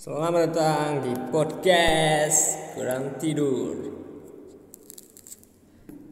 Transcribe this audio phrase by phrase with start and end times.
[0.00, 3.76] Selamat datang di podcast Kurang Tidur.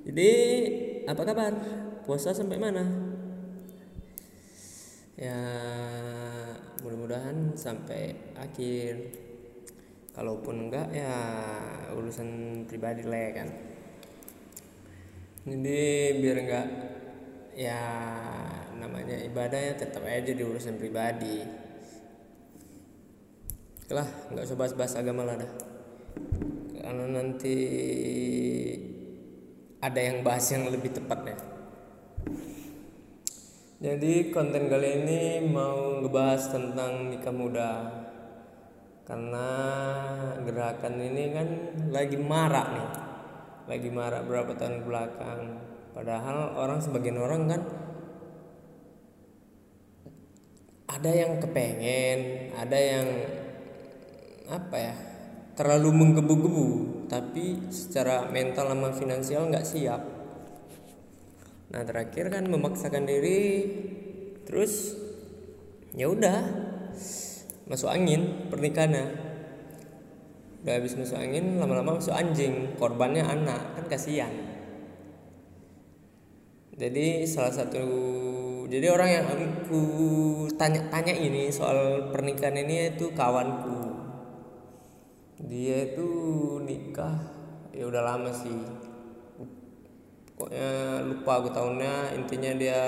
[0.04, 0.32] Jadi,
[1.08, 1.56] apa kabar?
[2.04, 2.84] Puasa sampai mana?
[5.16, 5.40] Ya,
[6.84, 9.08] mudah-mudahan sampai akhir.
[10.12, 11.16] Kalaupun enggak ya
[11.96, 12.28] urusan
[12.68, 13.48] pribadi lah ya kan.
[15.48, 15.80] Jadi
[16.20, 16.68] biar enggak
[17.56, 17.80] ya
[18.76, 21.67] namanya ibadah ya tetap aja di urusan pribadi
[23.88, 25.52] lah nggak usah bahas-bahas agama lah dah.
[26.78, 27.56] Karena nanti
[29.80, 31.36] ada yang bahas yang lebih tepat ya.
[33.78, 37.70] Jadi konten kali ini mau ngebahas tentang nikah muda.
[39.06, 39.48] Karena
[40.42, 41.48] gerakan ini kan
[41.94, 42.90] lagi marak nih.
[43.70, 45.40] Lagi marak berapa tahun belakang.
[45.94, 47.62] Padahal orang sebagian orang kan
[50.88, 53.06] ada yang kepengen ada yang
[54.48, 54.96] apa ya
[55.52, 56.68] terlalu menggebu-gebu
[57.10, 60.02] tapi secara mental sama finansial nggak siap.
[61.68, 63.68] Nah terakhir kan memaksakan diri
[64.48, 64.96] terus
[65.92, 66.40] ya udah
[67.68, 69.06] masuk angin pernikahannya
[70.64, 74.32] udah habis masuk angin lama-lama masuk anjing korbannya anak kan kasihan.
[76.78, 77.84] Jadi salah satu
[78.70, 79.82] jadi orang yang aku
[80.54, 83.87] tanya-tanya ini soal pernikahan ini itu kawanku
[85.46, 86.10] dia itu
[86.66, 87.14] nikah
[87.70, 88.58] ya udah lama sih.
[90.34, 92.80] Pokoknya lupa aku tahunnya intinya dia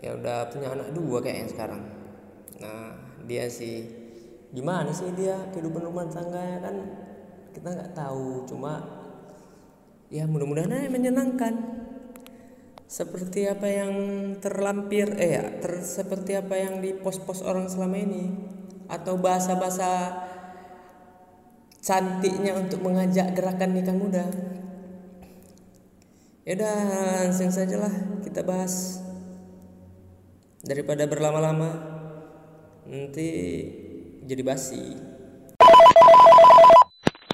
[0.00, 1.82] ya udah punya anak dua kayaknya sekarang.
[2.60, 3.84] Nah dia sih
[4.48, 6.76] gimana sih dia kehidupan rumah tangga ya kan?
[7.52, 8.80] Kita nggak tahu cuma
[10.08, 11.54] ya mudah-mudahan aja menyenangkan.
[12.88, 13.92] Seperti apa yang
[14.40, 18.24] terlampir eh ya ter, seperti apa yang di pos-pos orang selama ini.
[18.88, 20.16] Atau bahasa-bahasa
[21.78, 24.24] cantiknya untuk mengajak gerakan nikah muda
[26.42, 26.76] ya udah
[27.26, 27.94] langsung saja lah
[28.24, 29.04] kita bahas
[30.64, 31.70] daripada berlama-lama
[32.88, 33.28] nanti
[34.24, 35.08] jadi basi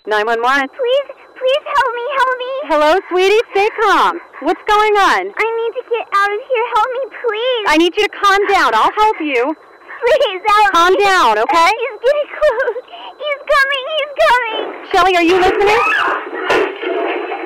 [0.05, 0.69] 911.
[0.69, 2.53] Please, please help me, help me.
[2.69, 3.41] Hello, sweetie.
[3.57, 4.21] Stay calm.
[4.45, 5.33] What's going on?
[5.33, 6.67] I need to get out of here.
[6.77, 7.65] Help me, please.
[7.73, 8.77] I need you to calm down.
[8.77, 9.57] I'll help you.
[10.05, 11.71] Please help Calm down, okay?
[11.81, 12.77] He's getting close.
[13.17, 13.85] He's coming.
[13.97, 14.61] He's coming.
[14.93, 15.83] Shelly, are you listening?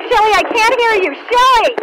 [0.09, 1.15] Shelly, I can't hear you.
[1.29, 1.75] Shelly!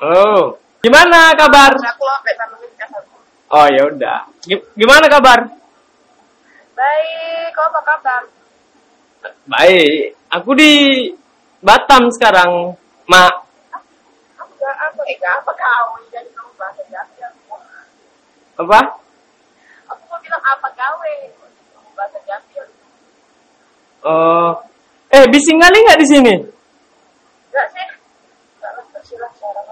[0.00, 1.72] Oh, gimana kabar?
[3.48, 4.18] Oh ya udah.
[4.44, 5.38] Gi- Gimana kabar?
[6.76, 8.22] Baik, kau apa kabar?
[9.48, 10.14] Baik.
[10.30, 10.72] Aku di
[11.58, 12.76] Batam sekarang,
[13.08, 13.34] Mak.
[14.58, 17.56] Gak apa, eh apa kau, jadi kamu bahasa Jambi aku.
[18.58, 18.78] Apa?
[19.88, 21.14] Aku mau bilang apa gawe,
[21.72, 22.74] kamu bahasa Jambi aku.
[24.04, 24.50] Oh,
[25.08, 26.34] eh bising kali nggak di sini?
[27.48, 27.86] Enggak sih?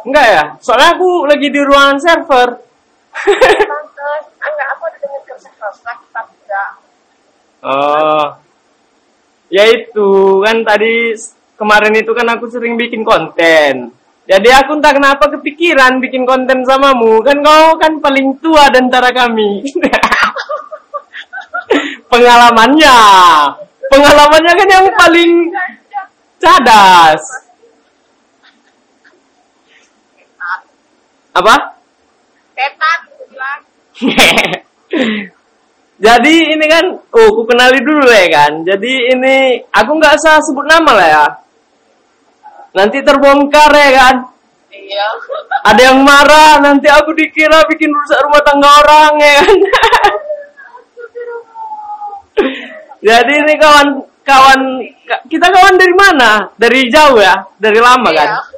[0.06, 0.44] Enggak ya?
[0.62, 2.48] Soalnya aku lagi di ruangan server.
[3.16, 6.70] Pantes, enggak aku ada dengan kerja keras tapi enggak.
[7.66, 8.24] oh,
[9.50, 10.08] ya itu
[10.44, 11.16] kan tadi
[11.56, 13.90] kemarin itu kan aku sering bikin konten.
[14.26, 17.22] Jadi aku entah kenapa kepikiran bikin konten samamu.
[17.22, 19.62] Kan kau kan paling tua di antara kami.
[22.10, 22.98] Pengalamannya.
[23.86, 25.30] Pengalamannya kan yang paling
[26.42, 27.45] cadas.
[31.36, 31.54] Apa?
[32.56, 33.00] Setan.
[35.96, 38.52] Jadi ini kan, oh, aku kenali dulu ya kan.
[38.64, 41.26] Jadi ini, aku nggak usah sebut nama lah ya.
[42.76, 44.16] Nanti terbongkar ya kan.
[44.72, 45.08] Iya.
[45.64, 49.56] Ada yang marah, nanti aku dikira bikin rusak rumah tangga orang ya kan.
[53.06, 53.88] Jadi ini kawan,
[54.20, 54.60] kawan,
[55.32, 56.44] kita kawan dari mana?
[56.60, 57.40] Dari jauh ya?
[57.56, 58.55] Dari lama kan?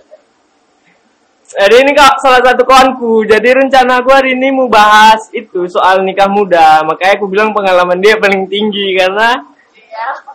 [1.48, 3.24] Jadi ini kak salah satu kawanku.
[3.24, 6.84] Jadi rencana aku hari ini mau bahas itu soal nikah muda.
[6.84, 9.32] Makanya aku bilang pengalaman dia paling tinggi karena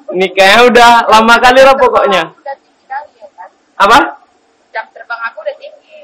[0.10, 2.24] nikahnya udah lama kali lah pokoknya.
[2.34, 3.50] Ya kan?
[3.78, 4.00] Apa?
[4.74, 5.98] Jam terbang aku udah tinggi.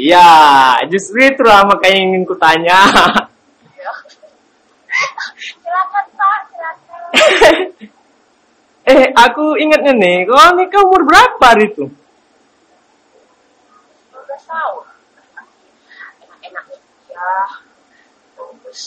[0.00, 0.32] Iya,
[0.88, 2.80] justru itu lah makanya ingin kutanya.
[3.76, 3.92] Iya.
[5.60, 7.02] silakan Pak, silakan.
[8.96, 11.84] eh, aku ingatnya nih, kau nikah umur berapa hari itu?
[14.54, 14.84] 12 tahun.
[16.44, 16.78] Enak-enaknya
[17.10, 17.34] ya.
[18.34, 18.82] terus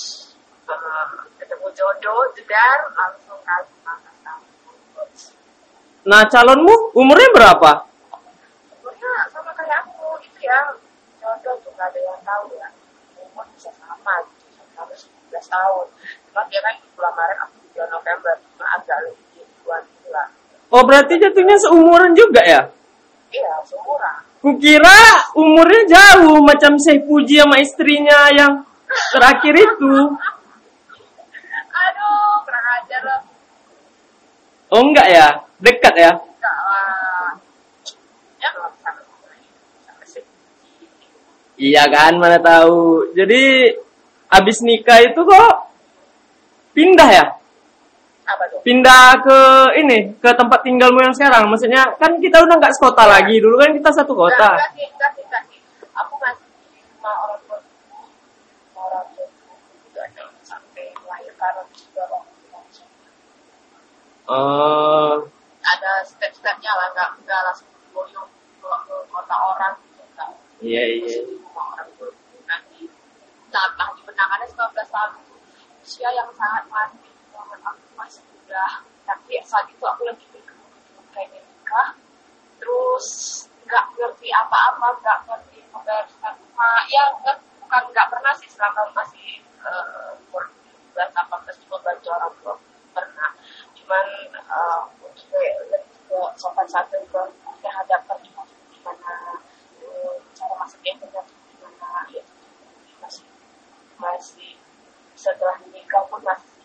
[0.67, 1.07] eh,
[1.39, 4.39] ketemu jodoh jedar langsung makan
[6.07, 7.71] Nah, calonmu umurnya berapa?
[8.71, 10.71] umurnya sama kayak aku itu ya
[11.19, 12.67] jodoh tuh nggak ada yang tahu ya
[13.19, 15.85] umur bisa sama gitu sama 19 tahun
[16.31, 20.27] cuma dia kan bulan Maret aku di bulan November cuma agak lebih dua bulan
[20.67, 22.61] Oh, berarti jatuhnya seumuran juga ya?
[23.31, 28.63] iya seumuran Kukira umurnya jauh macam Syekh Puji sama istrinya yang
[29.11, 29.91] terakhir itu.
[31.67, 33.19] aduh kurang ajar lah
[34.71, 35.27] Oh enggak ya?
[35.59, 36.11] Dekat ya?
[36.15, 36.95] enggak lah
[38.39, 38.49] ya
[41.59, 43.11] Iya kan, mana tahu.
[43.19, 43.75] Jadi
[44.31, 45.75] habis nikah itu kok
[46.71, 47.25] pindah ya?
[48.67, 49.39] Pindah ke
[49.79, 51.47] ini, ke tempat tinggalmu yang sekarang.
[51.47, 53.39] Maksudnya kan kita udah nggak sekota lagi.
[53.39, 54.59] Dulu kan kita satu kota.
[54.59, 55.59] enggak sih, enggak sih, enggak sih.
[55.95, 56.43] Aku masih
[56.99, 57.59] rumah orang tua.
[58.75, 62.19] Orang tua yang sampai lahir karena tua.
[64.27, 65.23] Oh,
[65.63, 68.27] Ada step-stepnya lah, enggak, enggak langsung boyong
[68.59, 69.73] ke, kota orang.
[69.79, 70.27] gitu,
[70.67, 71.23] iya iya.
[71.55, 71.87] Orang.
[72.43, 72.91] Nanti
[73.47, 75.11] tambah di benangannya 19 tahun
[75.79, 77.16] usia yang sangat mati.
[77.73, 78.83] Aku masih muda.
[79.07, 80.71] Tapi saat itu aku lagi bingung
[81.11, 81.89] kayak nikah.
[82.59, 83.07] Terus
[83.67, 86.79] nggak ngerti apa-apa, nggak ngerti membereskan rumah.
[86.87, 90.47] Ya nggak, bukan nggak pernah sih selama masih eh, umur
[90.95, 92.55] 18 18 juga bantu orang tua
[92.95, 93.31] pernah.
[93.75, 94.05] Cuman
[94.35, 95.27] eh, untuk
[95.71, 97.21] lebih ke sopan santun ke
[97.59, 99.13] terhadap perempuan gimana
[99.83, 102.23] eh, cara masaknya benar gimana ya
[103.03, 103.27] masih
[103.99, 104.53] masih
[105.19, 106.56] setelah menikah pun masih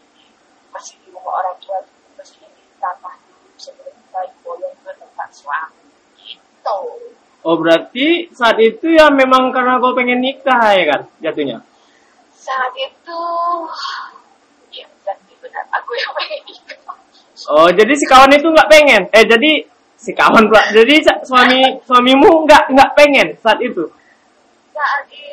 [0.72, 1.78] masih di rumah orang tua
[2.18, 5.84] masih ditambah dulu sebelum baik bolong ke tempat suami
[6.18, 6.80] gitu
[7.42, 11.58] Oh berarti saat itu ya memang karena kau pengen nikah ya kan jatuhnya.
[12.38, 13.22] saat itu
[14.74, 16.96] ya berarti benar aku yang pengen nikah
[17.50, 19.02] Oh jadi si kawan itu nggak pengen?
[19.10, 19.66] Eh jadi
[19.98, 20.62] si kawan pula.
[20.70, 23.82] Jadi suami suamimu nggak nggak pengen saat itu?
[24.72, 25.31] saat itu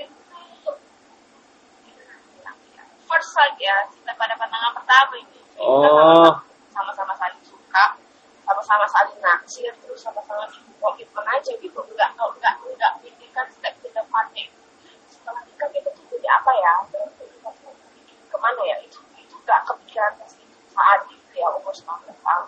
[3.39, 3.75] sight ya.
[3.87, 5.39] Cinta pada pandangan pertama ini.
[5.55, 6.31] Kita Oh.
[6.75, 7.95] sama-sama saling suka
[8.43, 10.43] sama-sama saling naksir terus sama-sama
[10.83, 11.79] komitmen aja gitu.
[11.79, 14.47] Enggak enggak enggak pikirkan step ke depannya
[15.07, 16.73] setelah nikah kita tuh jadi apa ya?
[16.91, 17.51] Kita
[18.27, 18.75] ke mana ya?
[18.83, 20.57] Itu itu enggak kepikiran pas itu.
[20.75, 22.47] Saat itu ya umur 19 tahun.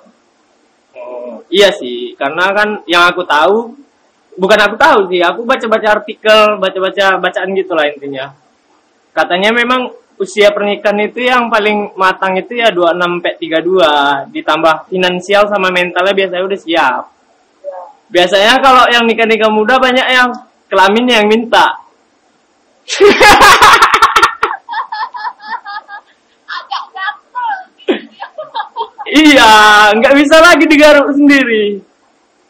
[1.52, 3.76] Iya sih, karena kan yang aku tahu
[4.40, 8.32] bukan aku tahu sih, aku baca-baca artikel, baca-baca bacaan gitu lah intinya.
[9.12, 15.44] Katanya memang usia pernikahan itu yang paling matang itu ya 26 sampai 32, ditambah finansial
[15.48, 17.04] sama mentalnya biasanya udah siap.
[17.62, 17.78] ya
[18.12, 20.30] Biasanya kalau yang nikah-nikah muda banyak yang
[20.68, 21.66] kelaminnya yang minta.
[26.52, 27.50] agak gatel
[29.12, 29.52] Iya,
[30.00, 31.80] nggak bisa lagi digaruk sendiri.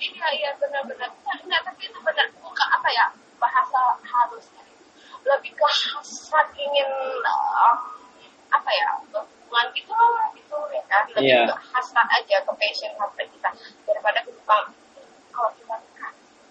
[0.01, 3.05] iya iya benar-benar enggak, enggak tapi itu benar bukan apa ya
[3.37, 4.61] bahasa halusnya
[5.31, 6.89] lebih ke hasrat ingin
[7.23, 7.75] um,
[8.51, 11.47] apa ya hubungan gitu loh gitu ya kan lebih Iya.
[11.47, 13.49] ke hasrat aja ke passion hasrat kita.
[13.87, 14.57] Daripada kita
[15.31, 15.75] kalau kita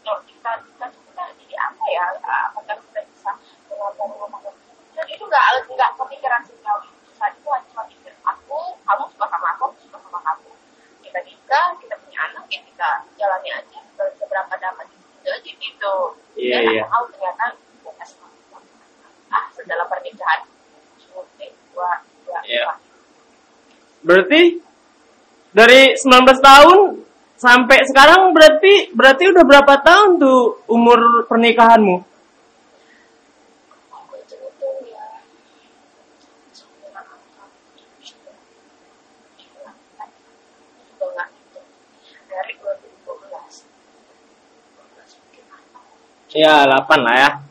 [0.01, 3.31] kalau kita kita kita jadi apa ya uh, apakah kita bisa
[3.69, 4.41] melakukan rumah
[4.97, 9.27] dan itu nggak nggak kepikiran sejauh itu saat itu hanya cuma mikir aku kamu suka
[9.29, 10.51] sama aku suka sama kamu.
[11.05, 14.99] Kita nikah kita punya anak ya kita jalani aja se- seberapa dapat itu.
[15.21, 15.95] Aja gitu
[16.41, 16.83] Iya, dan iya.
[16.85, 17.47] aku tahu ternyata
[19.61, 20.41] sedalam pernikahan.
[21.71, 21.91] Dua
[22.25, 22.73] dua Iya.
[24.01, 24.57] Berarti
[25.51, 26.79] dari 19 tahun
[27.41, 31.97] sampai sekarang berarti berarti udah berapa tahun tuh umur pernikahanmu?
[34.87, 35.05] ya
[36.53, 37.21] sembilan tahun
[40.97, 41.61] juga nggak gitu
[42.31, 45.81] dari 2012 12 mungkin apa?
[46.31, 47.50] Ya 8 lah ya.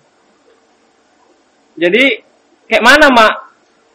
[1.79, 2.03] Jadi
[2.67, 3.33] kayak mana mak?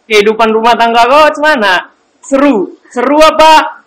[0.08, 1.92] Kehidupan rumah tangga kau gimana?
[2.24, 2.76] Seru?
[2.92, 3.84] Seru apa?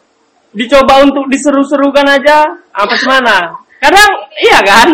[0.53, 2.45] Dicoba untuk diseru-serukan aja?
[2.73, 3.53] Apa gimana?
[3.77, 4.09] Kadang
[4.41, 4.89] iya kan?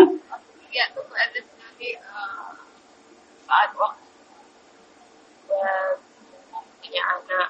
[0.74, 2.50] ya itu ada nanti eh,
[3.46, 4.04] saat waktu
[6.82, 7.48] punya anak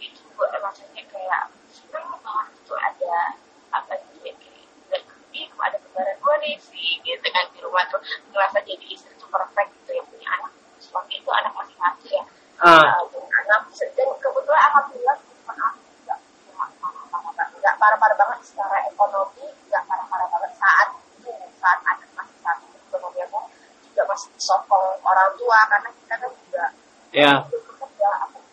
[0.00, 3.36] itu rasanya kayak seneng banget tuh ada
[3.68, 5.04] apa ya kayak
[5.36, 8.00] ih ada kembaran gue nih sih gitu kan di rumah tuh
[8.32, 10.52] ngerasa jadi istri tuh perfect gitu yang punya anak
[10.94, 12.22] suami itu anak masih satu ya
[12.62, 13.02] Ah.
[13.10, 13.66] Punya anak
[13.98, 15.32] dan kebetulan alhamdulillah aku
[16.06, 16.18] nggak
[17.58, 23.18] nggak parah-parah banget secara ekonomi nggak parah-parah banget saat itu saat anak masih satu ekonomi
[23.26, 23.40] aku
[23.90, 26.64] juga masih sokong orang tua karena kita kan juga
[27.10, 27.32] Ya.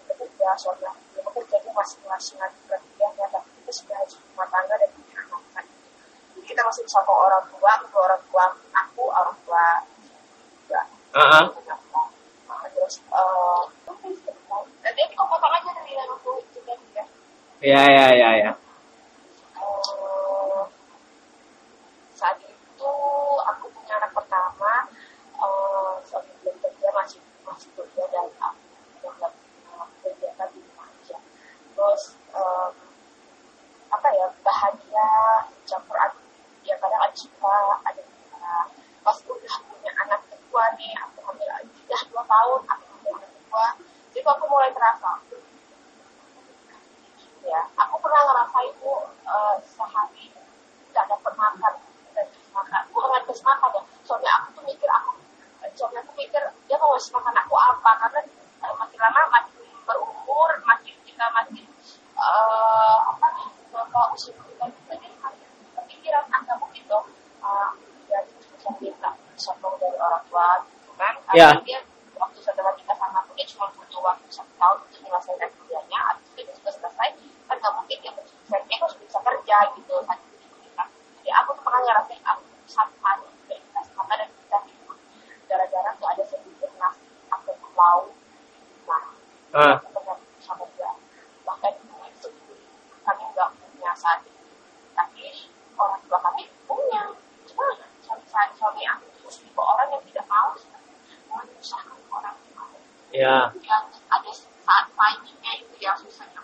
[0.10, 4.18] kita ya suami aku belum bekerja dia masih masih ngajukan kuliahnya tapi kita sudah haji
[4.18, 5.66] rumah tangga dan punya anak kan
[6.34, 8.44] jadi kita masih sama orang tua kedua orang tua
[8.74, 9.66] aku orang tua
[10.66, 10.82] juga
[11.14, 11.46] Heeh.
[11.70, 12.01] Nah,
[13.00, 13.62] eh
[14.84, 17.04] nanti aku potong aja dari yang aku juga ya
[17.62, 18.52] Ya ya ya ya.
[19.62, 20.62] Eh,
[22.18, 22.94] saat itu
[23.46, 24.90] aku punya anak pertama
[25.42, 29.34] eh suami belum kerja masih masih kerja dan aku nggak
[30.02, 31.18] kegiatan di rumah aja
[31.78, 32.70] terus eh,
[33.94, 35.10] apa ya bahagia
[35.70, 36.26] campur aduk
[36.66, 37.56] ya kadang ada suka
[37.86, 38.02] ada
[39.02, 41.21] pas udah punya anak kedua nih aku
[42.12, 43.66] dua tahun aku anak kedua
[44.12, 45.12] jadi aku mulai terasa.
[47.42, 48.94] Ya aku pernah ngerasain bu
[49.26, 50.30] eh, sehari
[50.92, 51.74] tidak dapat makan.
[52.12, 52.82] Dan makan.
[52.92, 53.82] Bukan bisa makan ya.
[54.04, 55.12] Soalnya aku tuh mikir aku
[55.72, 57.92] soalnya aku mikir dia mau ngasih makan aku apa?
[58.04, 58.20] Karena
[58.62, 59.54] eh, makin lama makin
[59.88, 61.64] berumur makin kita makin
[62.20, 65.48] eh, apa nih ke usia kita jadi makin
[65.80, 67.08] kepikiran ah nggak mungkin dong
[67.42, 67.70] eh,
[68.12, 71.16] ya bisa minta sokong dari orang tua gitu kan.
[71.26, 71.50] Karena Ya.
[71.64, 71.80] dia
[73.42, 77.10] dia cuma butuh waktu satu tahun untuk menyelesaikan kuliahnya habis itu sudah selesai
[77.50, 80.18] kan nggak mungkin dia selesai dia harus bisa kerja gitu kan
[81.26, 84.58] jadi aku tuh pernah ngerasain aku satu hari kita sama dan kita
[85.50, 87.02] gara-gara tuh ada sedikit nasi
[87.34, 88.14] aku mau
[88.86, 89.04] nah
[89.58, 89.82] Ah.
[89.82, 90.92] aku pernah sama dia
[91.42, 92.30] bahkan itu
[93.02, 94.46] kami nggak punya saat itu
[94.94, 95.50] tapi
[95.82, 97.10] orang tua kami punya
[97.50, 97.68] cuma
[98.06, 100.54] suami saya suami aku tuh tipe orang yang tidak mau
[101.32, 102.70] menyusahkan orang yang mau
[103.22, 103.54] Ya.
[104.10, 106.42] ada saat fightingnya itu yang susah yang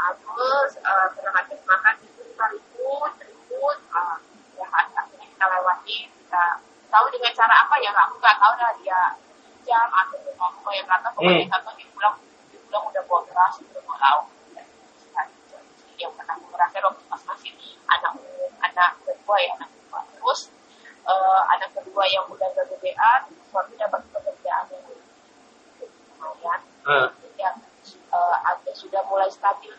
[0.00, 4.16] Ah, terus eh, pernah habis makan itu kita ribut ribut ah,
[4.56, 6.44] ya akhirnya kita lewati kita
[6.88, 9.00] tahu dengan cara apa ya aku nggak tahu dah dia
[9.68, 11.52] jam atau dia ngomong yang kata pokoknya Hmm.
[11.52, 12.16] satu dia pulang
[12.72, 15.26] udah bawa beras udah bawa lauk dan
[16.00, 17.52] yang pernah aku ngerasain waktu pas masih
[17.92, 18.12] anak
[18.64, 20.40] anak kedua ya anak kedua terus
[21.04, 23.20] eh, anak kedua yang udah kegedean
[23.52, 24.84] suami dapat pekerjaan yang
[26.16, 27.12] lumayan Ah.
[27.36, 27.56] yang
[27.92, 29.76] eh, agak sudah mulai stabil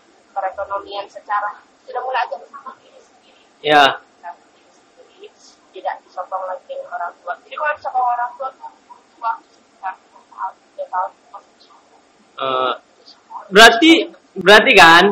[1.02, 1.50] perekonomian secara
[1.86, 3.42] sudah mulai agak bersama diri sendiri.
[3.66, 3.86] Ya.
[4.22, 5.28] Diri sendiri
[5.74, 7.34] tidak disokong lagi dengan orang tua.
[7.42, 11.12] Jadi kalau disokong orang tua tuh butuh waktu sekitar tahun tiga tahun.
[12.42, 12.74] Eh,
[13.52, 13.92] berarti
[14.38, 15.06] berarti kan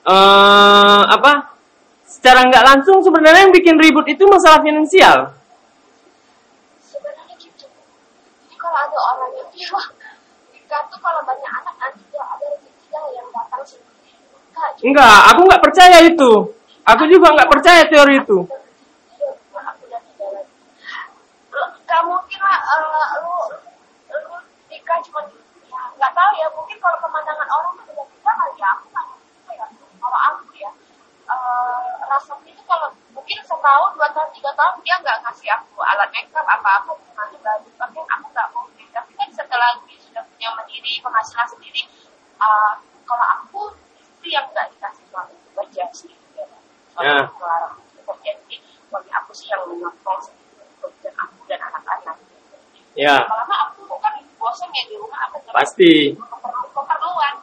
[0.00, 1.32] eh apa
[2.08, 5.36] secara nggak langsung sebenarnya yang bikin ribut itu masalah finansial?
[6.80, 9.90] Sebenarnya gitu jadi kalau ada orang yang bilang
[10.50, 13.90] nikah tuh kalau banyak anak nanti dia ada rezekinya yang datang sendiri
[14.84, 16.30] enggak aku nggak percaya itu.
[16.86, 18.38] Aku juga nggak percaya teori itu.
[21.90, 23.34] Gak mungkin lah eh, lu
[24.14, 24.36] lu
[24.70, 25.20] nikah cuma
[25.70, 29.06] ya nggak tahu ya mungkin kalau pemandangan orang tuh beda beda kali ya aku nggak
[29.58, 29.66] ya.
[29.98, 30.70] Kalau aku ya
[31.30, 36.08] eh, rasanya itu kalau mungkin setahun dua tahun tiga tahun dia nggak ngasih aku alat
[36.14, 37.68] makeup apa apa nanti baju.
[37.74, 41.82] Pakai aku nggak mungkin tapi kan setelah dia sudah punya mandiri penghasilan sendiri
[42.38, 42.72] eh,
[43.04, 43.60] kalau aku
[43.98, 46.46] istri yang nggak dikasih suami bekerja sih ya.
[47.00, 48.56] Aku bekerja jadi
[48.90, 50.18] suami aku sih yang menonton
[50.80, 52.16] pekerjaan aku dan anak-anak.
[52.98, 53.16] Ya.
[53.24, 56.12] Lama aku kan bosan ya di rumah apa pasti.
[56.12, 57.34] keperlu- keperluan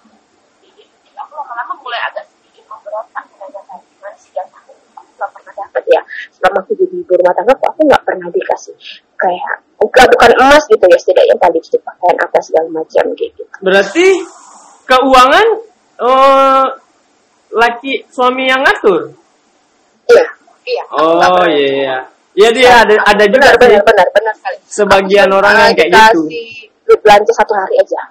[0.62, 0.84] jadi
[1.18, 5.54] aku lama-lama mulai agak sedikit memberontak dengan tadi gimana sih yang aku aku nggak pernah
[5.56, 6.02] dapat ya.
[6.36, 8.76] Selama aku jadi ibu rumah tangga aku nggak pernah dikasih
[9.18, 13.42] kayak enggak bukan emas gitu ya setidaknya tadi lipstick pakaian apa segala macam gitu.
[13.64, 14.06] Berarti
[14.86, 15.48] keuangan
[15.98, 16.66] eh
[17.56, 19.16] laki suami yang ngatur
[20.68, 21.98] iya oh iya iya
[22.38, 25.74] Iya dia ada ada juga benar, sih benar benar benar sekali sebagian Aku orang yang
[25.74, 26.22] kayak gitu.
[26.22, 26.46] dikasih
[26.86, 28.02] duit belanja satu hari aja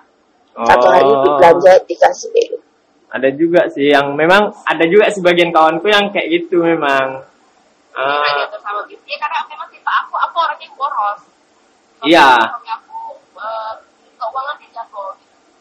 [0.58, 1.36] satu hari duit Oh.
[1.38, 2.58] belanja dikasih kayak gitu
[3.06, 7.22] ada juga sih yang memang ada juga sebagian kawanku yang kayak gitu memang
[7.94, 9.00] Iya, Ah, dia sama gitu.
[9.06, 11.16] Ya karena memang tipe aku, aku orangnya boros.
[11.96, 12.28] Suami- Iya.
[12.44, 12.98] Suami aku
[13.40, 13.72] eh,
[14.12, 15.04] keuangan tidak jago.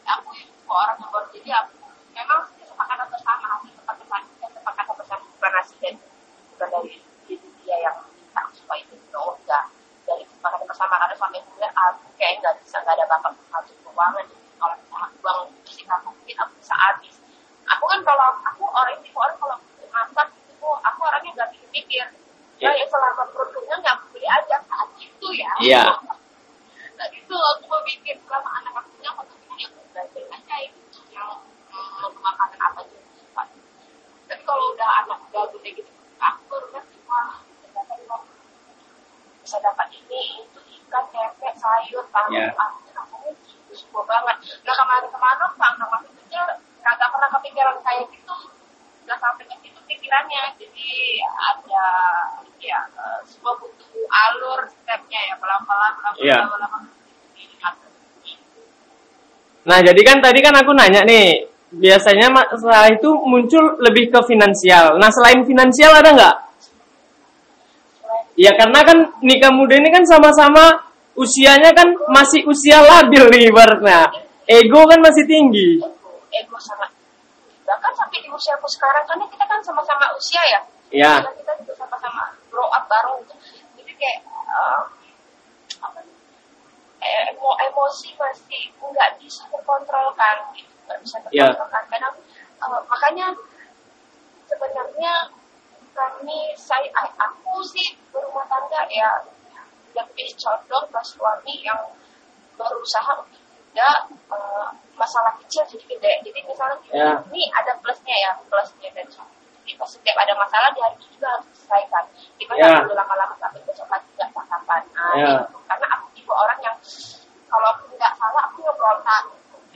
[0.04, 1.28] Aku tipe orang yang boros.
[1.32, 1.72] Jadi aku
[2.12, 5.96] memang kesepakatan bersama, hasil kesepakatan kesepakatan bersama bukan hasil dari
[6.52, 6.90] bukan dari
[7.24, 9.64] diri dia yang minta supaya itu no enggak
[10.04, 10.24] dari
[10.76, 14.26] bersama karena suami aku bilang aku kayak nggak bisa nggak ada bakat ngatur keuangan.
[14.60, 15.38] Kalau misalnya uang
[15.88, 17.16] aku mungkin aku bisa habis.
[17.64, 19.56] Aku kan kalau aku orang tipe orang kalau
[19.88, 22.04] masak itu aku orangnya nggak pikir-pikir.
[22.60, 22.68] Iya.
[22.68, 25.52] Ya, ya selama perut kenyang ya aku beli aja saat itu ya.
[25.64, 25.84] Iya.
[26.92, 31.40] Nah itu aku memikir selama anak aku kenyang aku ya aku belajar aja itu yang
[31.72, 33.00] mm, makanan apa aja.
[34.28, 37.40] Tapi kalau udah anak udah gede gitu, aku baru ngerti wah
[39.46, 40.42] bisa dapat ini
[41.66, 46.44] sayur tahu aku rasanya gitu tua banget nah kemarin-kemarin bang nama kecil
[46.80, 48.36] kagak pernah kepikiran kayak gitu
[49.02, 50.90] nggak sampai ke situ pikirannya jadi
[51.26, 51.86] ada
[52.62, 56.38] ya eh, semua butuh alur stepnya ya pelan-pelan pelan-pelan Iya.
[57.34, 57.90] diatur.
[59.66, 61.42] Nah, jadi kan tadi kan aku nanya nih,
[61.74, 64.94] biasanya masalah itu muncul lebih ke finansial.
[65.02, 66.36] Nah, selain finansial ada nggak?
[68.38, 70.85] Ya karena kan nikah muda ini kan sama-sama
[71.16, 74.12] usianya kan masih usia labil nih ibaratnya.
[74.46, 75.80] Ego kan masih tinggi.
[75.80, 75.90] ego
[76.30, 76.90] ego sangat
[77.66, 80.60] bahkan sampai di usiaku sekarang kan kita kan sama-sama usia ya
[80.94, 81.18] Ya.
[81.18, 83.34] Karena kita juga sama-sama grow up gitu.
[83.74, 84.82] jadi kayak eh,
[85.82, 85.98] apa
[87.34, 90.36] emo- emosi masih nggak bisa terkontrolkan
[90.86, 91.50] nggak bisa Ya.
[91.50, 92.14] terkontrolkan kadang
[92.62, 93.26] eh, makanya
[94.46, 95.12] sebenarnya
[95.90, 96.86] kami saya
[97.18, 99.10] aku sih berumah tangga ya
[99.96, 101.80] lebih condong ke suami yang
[102.56, 103.40] berusaha untuk
[103.72, 103.96] tidak
[104.32, 106.12] eh, masalah kecil jadi gede.
[106.28, 107.10] Jadi misalnya Ya.
[107.32, 109.08] ini ada plusnya ya, plusnya dan.
[109.66, 112.04] Jadi pas setiap ada masalah di hari itu juga harus diselesaikan.
[112.38, 112.78] Gimana Ya.
[112.86, 114.82] dulu lama-lama sampai besok pagi nggak sarapan.
[114.94, 115.26] Nah, Ya.
[115.42, 115.58] gitu.
[115.68, 116.76] Karena aku tipe orang yang
[117.50, 119.22] kalau aku nggak salah aku ngebrontak.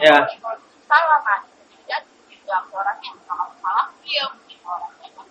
[0.01, 0.17] Ya.
[0.41, 0.57] Kalau
[0.89, 1.41] salah nah
[1.85, 2.09] jadi.
[2.51, 5.27] Aku orang yang kalau salah dia gitu orangnya kan.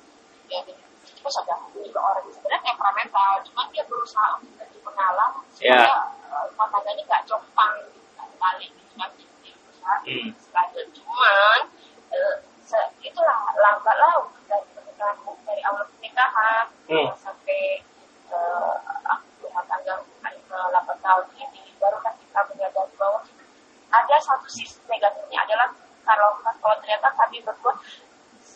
[0.48, 0.72] Ya, jadi
[1.20, 4.69] terus ada aku juga orang yang sebenarnya temperamental, cuma dia berusaha untuk
[5.00, 5.32] pengalam
[5.64, 5.80] Ya.
[5.80, 7.72] eh, rumah tangga ini nggak gitu kan
[8.36, 10.28] balik gitu kan Hmm.
[10.52, 11.60] lanjut cuman
[12.12, 15.16] eh, se- itulah lambat laun dari pernikahan
[15.48, 17.08] dari awal pernikahan Hmm.
[17.16, 17.80] sampai
[18.28, 18.74] eh,
[19.08, 23.24] aku rumah tangga ke 8 tahun ini baru kan kita menyadari bahwa
[23.90, 25.72] ada satu sisi negatifnya adalah
[26.04, 27.72] kalau kalau ternyata kami berdua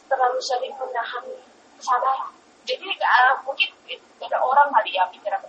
[0.06, 1.24] terlalu sering menahan
[1.80, 3.70] kesadaran jadi eh, mungkin
[4.20, 5.40] ada orang kali ya pikiran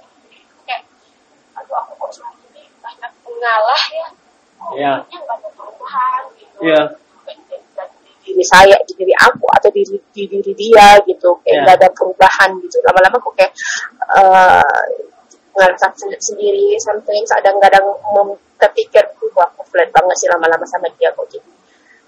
[1.55, 4.09] aduh aku kok selama ini banyak mengalah ya
[4.65, 4.93] Iya.
[5.05, 6.83] nggak ada perubahan gitu Iya.
[7.25, 7.93] Dari
[8.25, 11.63] diri saya di diri aku atau di, di diri dia gitu kayak Iya.
[11.65, 13.53] nggak ada perubahan gitu lama-lama kok kayak
[15.55, 17.85] ngerasa sen- sendiri sometimes kadang-kadang
[18.59, 19.05] terpikir
[19.37, 21.51] wah aku flat banget sih lama-lama sama dia kok jadi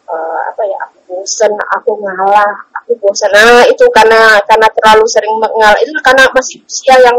[0.07, 5.35] eh, apa ya aku bosen aku ngalah aku bosen nah itu karena karena terlalu sering
[5.39, 7.19] mengalah itu karena masih usia yang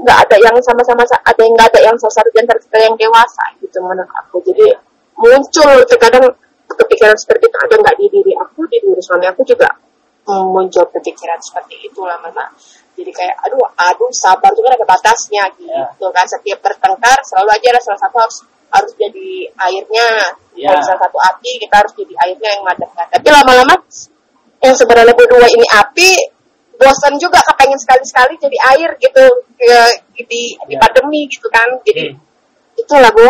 [0.00, 3.44] nggak ada yang sama-sama ada yang nggak ada yang sosok di antara kita yang dewasa
[3.60, 4.40] gitu menurut aku.
[4.48, 4.66] Jadi
[5.20, 6.24] muncul terkadang
[6.68, 7.56] kepikiran seperti itu.
[7.60, 9.68] Ada nggak di diri aku di diri suami aku juga
[10.24, 12.48] mm, muncul kepikiran seperti itu lah mama.
[12.96, 16.24] Jadi kayak aduh aduh sabar itu kan ada batasnya gitu kan.
[16.24, 18.36] Setiap bertengkar selalu aja ada salah satu harus
[18.70, 20.08] harus jadi airnya.
[20.60, 20.76] Ya.
[20.76, 23.74] kalau salah satu api kita harus jadi airnya yang madamkan tapi lama-lama
[24.60, 26.10] yang sebenarnya berdua ini api
[26.80, 30.24] bosan juga kepengen sekali-sekali jadi air gitu ke- di
[30.56, 30.80] di Ya.
[30.80, 32.80] pandemi gitu kan jadi Hmm.
[32.80, 33.26] itulah bu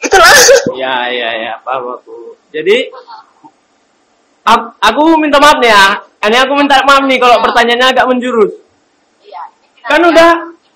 [0.00, 0.28] itulah
[0.80, 2.36] Ya, ya, ya, paham aku.
[2.52, 2.88] Jadi
[4.80, 5.86] aku, minta maaf nih ya.
[6.20, 8.52] Ini aku minta maaf nih kalau pertanyaannya agak menjurus.
[9.24, 9.42] Iya.
[9.84, 10.30] Kan udah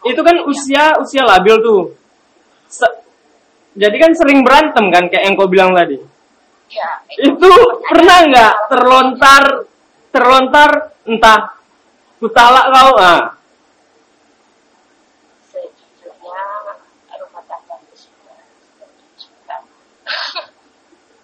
[0.05, 1.83] itu kan usia usia labil tuh.
[2.69, 3.01] Se-
[3.75, 5.97] jadi kan sering berantem kan kayak yang kau bilang tadi.
[6.71, 6.89] Iya.
[7.33, 7.51] Itu
[7.85, 9.43] pernah nggak terlontar
[10.09, 10.71] terlontar
[11.05, 11.54] entah
[12.25, 13.37] kutalak kau ah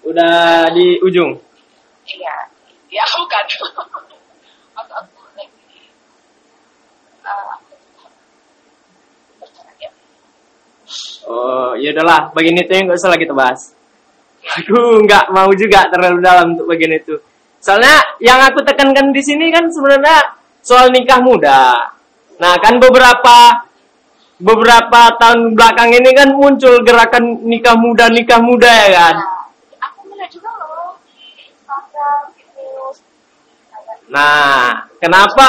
[0.04, 1.40] udah di ujung.
[2.04, 2.36] iya
[2.92, 3.64] iya bukan aku
[4.76, 5.48] aku lagi
[7.24, 7.56] uh,
[9.40, 9.90] bercerai ya
[11.30, 13.70] Oh, ya udahlah, bagian itu yang nggak usah lagi kita bahas.
[14.42, 17.14] Aku nggak mau juga terlalu dalam untuk bagian itu.
[17.62, 21.92] Soalnya yang aku tekankan di sini kan sebenarnya soal nikah muda.
[22.40, 23.68] Nah, kan beberapa
[24.40, 29.14] beberapa tahun belakang ini kan muncul gerakan nikah muda nikah muda ya kan.
[29.20, 32.96] Nah, aku melihat juga loh di Instagram di news
[33.68, 35.46] ada Nah, kenapa?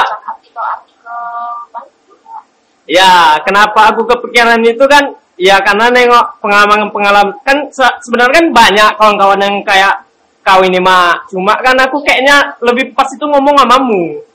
[2.84, 5.16] Ya, kenapa aku kepikiran itu kan?
[5.40, 10.04] Ya karena nengok pengalaman-pengalaman kan se- sebenarnya kan banyak kawan-kawan yang kayak
[10.44, 11.16] kau ini mah.
[11.32, 14.02] Cuma kan aku kayaknya lebih pas itu ngomong samamu.
[14.04, 14.31] iya iya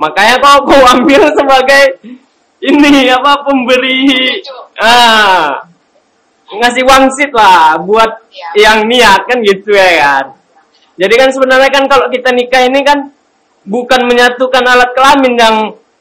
[0.00, 2.00] Makanya kau kau ambil sebagai
[2.60, 4.40] ini apa pemberi
[4.80, 5.60] ah
[6.50, 8.48] ngasih wangsit lah buat Iya.
[8.58, 10.26] yang niat kan gitu ya kan.
[10.96, 12.98] Jadi kan sebenarnya kan kalau kita nikah ini kan
[13.64, 15.56] bukan menyatukan alat kelamin yang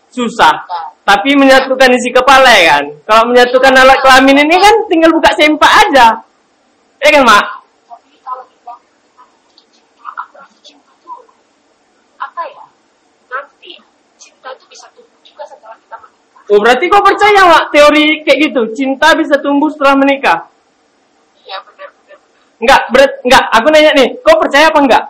[0.10, 0.66] susah,
[1.06, 2.86] tapi menyatukan isi kepala ya kan.
[3.06, 6.08] Kalau menyatukan alat kelamin ini kan tinggal buka sempak aja.
[7.00, 7.46] Ya kan, Mak?
[7.88, 8.74] tapi kalau kita
[9.72, 11.24] cinta aku rasa cinta tuh
[12.20, 12.66] apa ya
[13.30, 13.72] nanti
[14.20, 18.50] cinta itu bisa tumbuh juga setelah kita menikah Oh, berarti kau percaya, Mak, teori kayak
[18.50, 18.62] gitu?
[18.74, 20.50] Cinta bisa tumbuh setelah menikah?
[21.46, 21.62] ya
[22.58, 23.44] Enggak, berat, enggak.
[23.54, 25.04] Aku nanya nih, kau percaya apa enggak?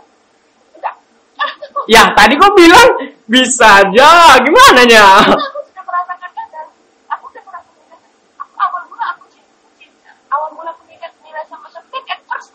[0.75, 0.95] enggak
[1.95, 2.91] Ya, tadi kau bilang
[3.31, 4.35] bisa aja.
[4.43, 5.23] Gimana nya?
[5.31, 6.67] aku sudah merasakan dan
[7.07, 7.99] aku sudah merasakan
[8.35, 12.51] aku awal mula aku cinta awal mula aku nikah nilai sama seperti at first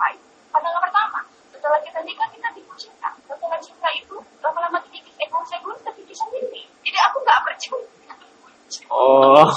[0.53, 1.18] pandangan pertama
[1.57, 6.01] setelah kita nikah kita tipu cinta setelah cinta itu lama-lama dikikis ekonomi saya dulu tapi
[6.05, 7.94] bisa sendiri jadi aku nggak percaya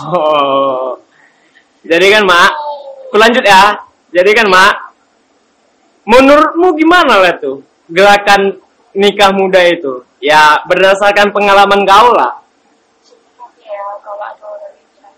[0.07, 0.95] Oh.
[1.83, 2.51] Jadi kan, Mak,
[3.07, 3.75] aku lanjut ya.
[4.09, 4.73] Jadi kan, Mak,
[6.03, 8.55] menurutmu gimana lah tuh gerakan
[8.91, 10.03] nikah muda itu?
[10.19, 12.39] Ya, berdasarkan pengalaman kau lah.
[13.59, 15.13] ya kalau ada orang yang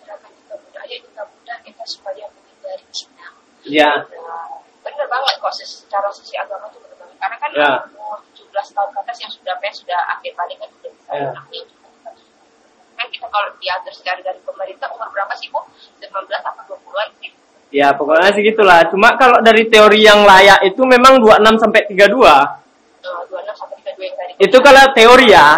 [0.00, 3.28] gerakan kita budaya kita muda kita supaya menghindari Cina
[3.62, 3.90] Ya.
[4.10, 7.72] Nah, bener banget kok secara sisi agama itu bener banget karena kan Ya.
[7.94, 11.30] umur 17 tahun ke atas yang sudah pes sudah akhir balik kan sudah bisa Ya.
[13.02, 15.58] Kan kita kalau diatur secara dari pemerintah umur berapa sih bu
[15.98, 17.30] 19 atau 20an sih
[17.72, 18.84] Ya, pokoknya sih gitulah.
[18.92, 22.04] Cuma kalau dari teori yang layak itu memang 26 sampai 32.
[23.00, 25.56] Eh, 26 sampai 32 yang tadi Itu kalau teori ya.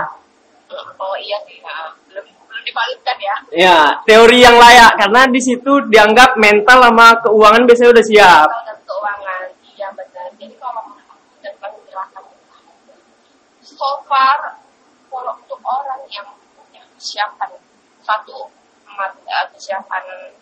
[0.95, 5.73] oh iya sih nah, belum belum divalidkan ya Ya, teori yang layak karena di situ
[5.91, 8.47] dianggap mental sama keuangan biasanya udah siap.
[8.47, 10.83] Kalau dan keuangan iya benar jadi kalau
[11.43, 12.23] dan kami jelaskan
[13.61, 14.39] so far
[15.11, 17.53] kalau untuk orang yang punya kesiapan
[18.01, 18.49] satu
[18.97, 20.33] mat- eh, kesiapan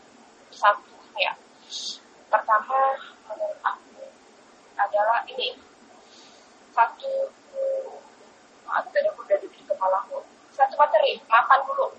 [0.55, 1.35] satu ya.
[2.31, 2.79] Pertama
[3.27, 4.07] menurut aku
[4.79, 5.59] adalah ini.
[6.71, 7.11] Satu
[8.71, 10.23] ah, tadi aku udah di kepala aku.
[10.55, 11.99] Satu materi mapan dulu.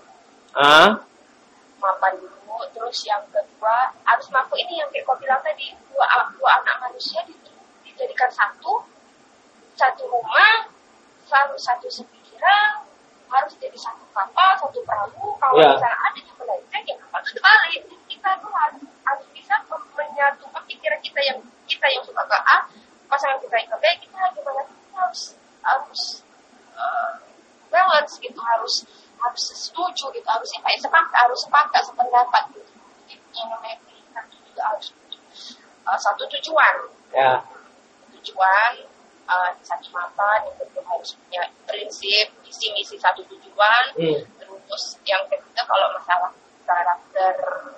[0.56, 1.04] Ah,
[1.76, 6.08] mapan dulu terus yang kedua harus mampu ini yang kayak kau bilang tadi dua
[6.40, 7.36] dua anak manusia di-
[7.84, 8.80] dijadikan satu.
[9.76, 10.72] Satu rumah
[11.28, 12.83] selalu satu sepikiran
[13.34, 15.34] harus jadi satu kapal satu perahu.
[15.42, 15.74] Kalau Ya.
[15.74, 19.54] misalnya ada yang melenceng ya kapal itu balik Jadi kita tuh harus, harus bisa
[19.98, 22.56] menyatukan pikiran kita yang kita yang suka ke A
[23.10, 25.22] pasangan kita yang ke B kita gimana kita harus
[25.64, 26.02] harus
[26.78, 27.12] eh,
[27.70, 28.74] balance gitu harus
[29.18, 32.72] harus setuju gitu harus apa ya sepakat harus sepakat sependapat gitu.
[33.34, 34.86] Yang namanya kita juga harus
[35.84, 36.74] eh, satu tujuan.
[37.14, 37.42] Ya.
[38.14, 38.72] tujuan
[39.24, 44.20] eh, satu mapan yang kedua harus punya prinsip visi misi satu tujuan Hmm.
[44.36, 46.30] terus yang ketiga kalau masalah
[46.64, 47.34] karakter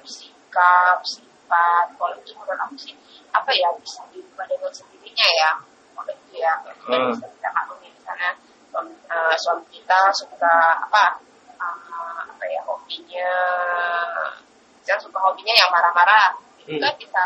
[0.07, 2.95] sikap sifat kalau itu menurut aku sih
[3.31, 5.51] apa ya bisa diubah dengan sendirinya ya
[5.95, 6.53] kalau itu ya
[6.89, 7.11] Hmm.
[7.13, 8.31] bisa kita maklumi misalnya
[8.73, 10.55] suami, eh, suami kita suka
[10.89, 11.05] apa
[11.57, 13.31] eh, apa ya hobinya
[14.87, 16.83] saya suka hobinya yang marah-marah itu Hmm.
[16.83, 17.25] kan bisa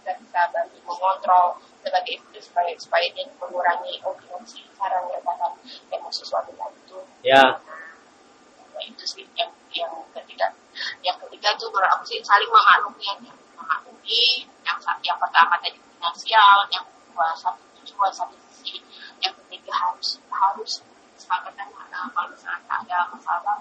[0.00, 1.46] kita bisa bantu mengontrol
[1.80, 5.52] sebagai istri supaya supaya dia mengurangi emosi cara meredakan
[5.88, 6.98] emosi tadi itu.
[7.24, 7.60] Ya.
[7.60, 10.52] Nah, itu sih yang yang ketiga.
[11.00, 13.20] Yang ketiga itu menurut aku sih saling memaklumi yang
[13.56, 18.80] memaklumi yang yang pertama tadi finansial yang kedua satu tujuan satu visi
[19.24, 20.72] yang ketiga harus harus
[21.16, 22.08] sepakat dan mana.
[22.12, 23.56] Kalau misalnya ada masalah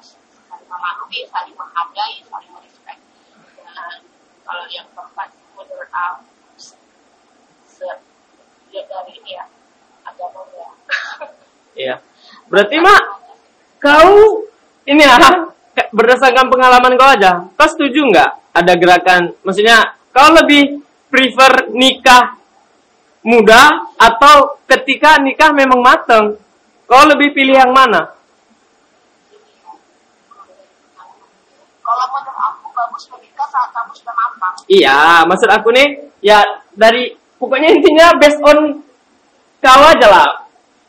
[0.48, 3.00] saling memaklumi saling menghargai saling merespek.
[3.64, 4.00] Dan
[4.44, 6.39] kalau yang keempat menurut aku
[8.70, 9.46] dari ini ya
[10.06, 10.70] agama ya
[11.80, 11.96] Iya.
[12.52, 13.04] Berarti mak
[13.80, 14.44] kau
[14.84, 15.16] ini ya
[15.96, 17.48] berdasarkan pengalaman kau aja.
[17.56, 19.32] Kau setuju nggak ada gerakan?
[19.48, 22.36] Maksudnya kau lebih prefer nikah
[23.24, 26.36] muda atau ketika nikah memang mateng?
[26.90, 28.20] Kau lebih pilih yang mana?
[31.90, 35.88] kalau menurut aku bagus menikah saat kamu sudah matang Iya, maksud aku nih
[36.22, 36.40] ya
[36.78, 38.84] dari pokoknya intinya based on
[39.64, 40.30] kau aja lah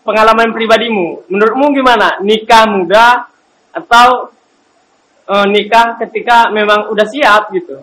[0.04, 1.24] pengalaman pribadimu.
[1.30, 2.18] Menurutmu gimana?
[2.20, 3.30] Nikah muda
[3.70, 4.34] atau
[5.30, 7.80] eh, nikah ketika memang udah siap gitu?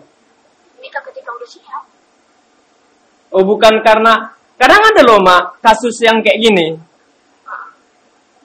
[0.78, 1.82] nikah ketika udah siap
[3.34, 6.80] Oh bukan karena kadang ada loh mak kasus yang kayak gini.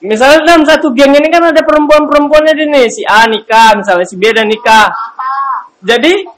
[0.04, 4.20] Misalnya dalam satu geng ini kan ada perempuan-perempuannya di nih si A nikah, misalnya si
[4.20, 4.92] B dan nikah.
[5.80, 6.28] Jadi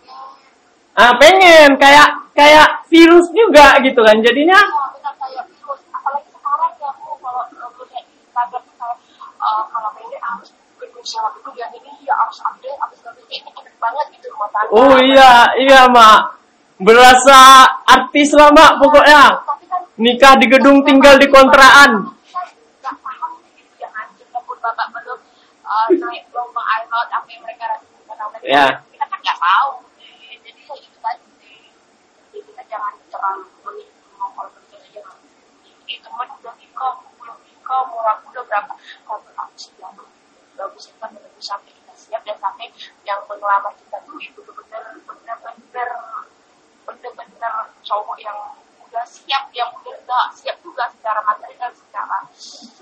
[0.94, 4.16] ah pengen kayak kayak virus juga gitu kan.
[4.22, 4.92] Jadinya Oh,
[6.26, 6.90] sekarang ya
[13.86, 14.28] eh, ya gitu
[14.72, 16.36] oh iya iya mak
[16.82, 19.22] berasa artis lah mak pokoknya
[19.70, 22.12] kan nikah di gedung tinggal di kontrakan.
[22.82, 23.32] paham
[24.18, 25.18] gitu belum
[25.64, 28.66] eh, naik lomba air laut apa yang mereka rasakan Ya.
[28.92, 29.70] kita kan nggak tahu
[30.02, 31.26] Eh, jadi ya itu tadi
[32.34, 32.62] jadi kita
[33.16, 35.16] jangan terlalu menikmati kalau kerja jangan
[35.88, 38.72] ini teman udah nikah belum nikah umur aku udah berapa?
[38.76, 40.08] Kalau aku sih bagus
[40.56, 42.68] bagus kita menunggu sampai kita siap dan sampai
[43.08, 45.90] yang pengelamar kita tuh itu benar-benar benar-benar
[46.84, 48.38] benar-benar cowok yang
[48.84, 52.20] udah siap yang udah udah siap juga secara materi dan secara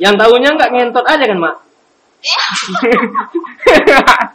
[0.02, 1.54] Yang tahunya nggak ngentot aja kan, Mak?
[2.26, 2.42] iya.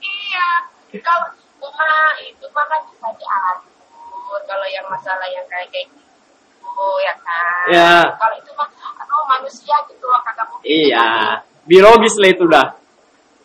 [0.00, 0.48] Iya.
[1.04, 1.28] Kalau
[1.60, 1.90] cuma
[2.24, 3.69] itu mah kan bisa diatur
[4.50, 7.94] kalau yang masalah yang kayak kayak gitu ya kan Ya.
[8.18, 8.66] kalau itu mah
[8.98, 11.08] aduh manusia gitu loh kagak mungkin Iya,
[11.64, 12.66] biologis lah itu dah.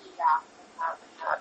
[0.01, 1.37] Iya, benar.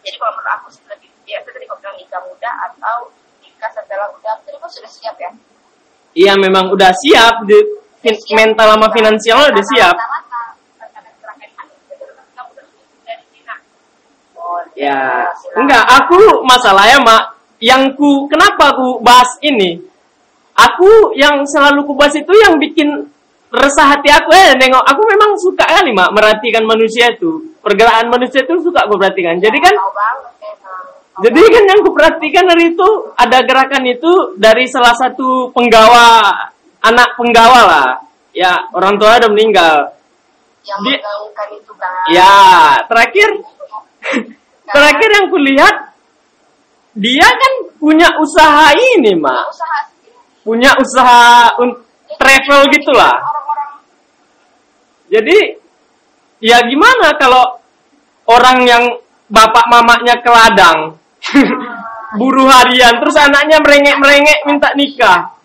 [0.00, 3.70] Jadi kalau menurut aku sih lebih ya itu tadi kau bilang nikah muda atau nikah
[3.70, 5.30] setelah udah jadi kau sudah siap ya?
[6.16, 7.44] Iya, memang udah siap.
[7.44, 7.58] Di,
[8.00, 9.94] fin- mental sama finansial udah siap.
[9.94, 10.08] Kan.
[14.38, 15.84] Oh, Ya, enggak.
[16.02, 17.22] Aku masalahnya, Mak,
[17.58, 19.78] yang ku kenapa aku bahas ini?
[20.58, 22.88] Aku yang selalu ku bahas itu yang bikin
[23.48, 28.44] resah hati aku ya nengok aku memang suka kali mak merhatikan manusia itu pergerakan manusia
[28.44, 29.74] itu suka aku perhatikan jadi kan.
[29.74, 29.92] Tahu
[31.18, 36.22] Jadi kan yang kuperhatikan dari itu ada gerakan itu dari salah satu penggawa
[36.78, 37.88] anak penggawa lah.
[38.30, 39.98] Ya orang tua udah meninggal.
[40.62, 41.90] yang Di- menggaungkan itu kan.
[42.14, 42.34] Ya
[42.86, 43.28] terakhir
[44.74, 45.74] terakhir yang kulihat
[46.98, 49.78] dia kan punya usaha ini mak, usaha
[50.42, 51.78] punya usaha un-
[52.18, 53.14] travel gitulah.
[53.14, 53.70] Orang-orang
[55.08, 55.38] Jadi
[56.42, 57.62] ya gimana kalau
[58.26, 58.84] orang yang
[59.28, 60.96] bapak mamanya ke ladang
[62.18, 65.36] buruh harian terus anaknya merengek-merengek minta nikah.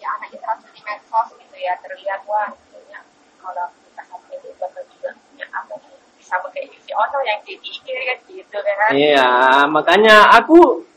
[0.00, 3.00] ya anaknya transfer di medsos gitu ya terlihat wah kayaknya
[3.40, 5.92] kalau kita sampai itu bakal juga punya apa nih,
[6.24, 8.90] sama kayak si Ono yang di IG kan gitu kan.
[8.96, 9.28] Iya,
[9.68, 10.87] makanya aku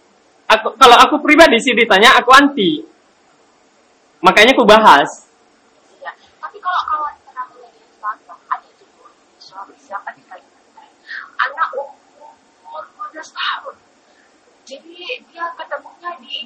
[0.52, 2.84] aku kalau aku pribadi sih ditanya aku anti.
[4.22, 5.10] Makanya aku bahas.
[5.98, 6.12] Iya.
[6.38, 9.10] Tapi kalau yang di Selatan, ada juga
[9.40, 10.24] suami siapa di.
[11.42, 13.76] Anak umur 12 tahun.
[14.62, 16.46] Jadi dia ketemunya di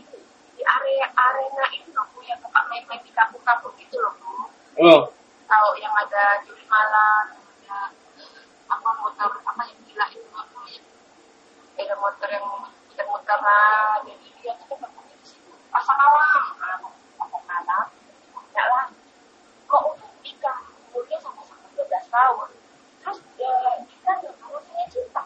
[0.55, 4.31] di area arena itu loh, Bu, yang tempat main-main di kampung-kampung gitu loh, Bu.
[4.79, 5.01] Oh,
[5.45, 7.91] Tahu yang ada juri malam, ada
[8.65, 10.81] apa motor apa yang gila itu apa ya?
[11.75, 12.47] Ada motor yang
[12.95, 15.51] muter-muter lah, jadi dia tuh ketemunya di situ.
[15.67, 16.23] Pasar malam,
[16.63, 16.79] ah,
[17.19, 17.85] pasar malam,
[18.55, 18.87] ya lah
[19.67, 22.49] kok untuk nikah umurnya sama-sama 12 tahun
[23.03, 23.51] terus ya
[23.83, 25.23] kita mau saya cinta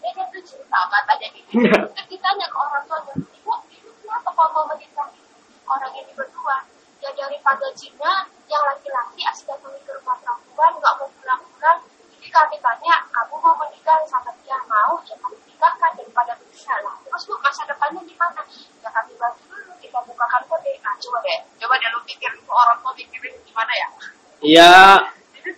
[0.00, 4.64] dia jatuh cinta katanya gitu terus ditanya ke orang tuanya ibu ibu kenapa kok mau
[4.72, 5.10] menikah
[5.68, 6.56] orang ini berdua
[7.04, 11.80] ya daripada Cina yang laki-laki asli datang ke rumah perempuan nggak mau pulang-pulang
[12.16, 16.34] jadi kami tanya kamu mau menikah sama dia mau ya kami nikahkan daripada
[16.82, 18.42] lah terus bu masa depannya gimana
[18.82, 22.50] ya kami bantu dulu kita bukakan kode nah coba deh coba deh lu pikir itu
[22.50, 23.88] orang tua pikirin gimana ya
[24.42, 24.72] ya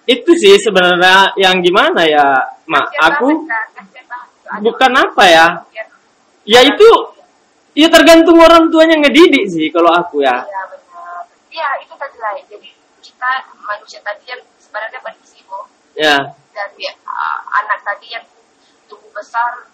[0.04, 2.24] itu sih sebenarnya yang gimana ya,
[2.64, 2.88] Mak.
[3.04, 4.64] Aku kan?
[4.64, 5.46] Bukan apa ya?
[6.48, 6.88] Ya itu
[7.76, 10.40] ya tergantung orang tuanya ngedidik sih kalau aku ya.
[10.40, 11.20] Iya benar.
[11.52, 12.32] Iya itu tadi lah.
[12.48, 12.68] Jadi
[13.04, 15.68] kita manusia tadi yang sebenarnya berisi bu.
[16.00, 16.32] Ya.
[16.54, 18.24] dari uh, anak tadi yang
[18.88, 19.73] tumbuh besar dan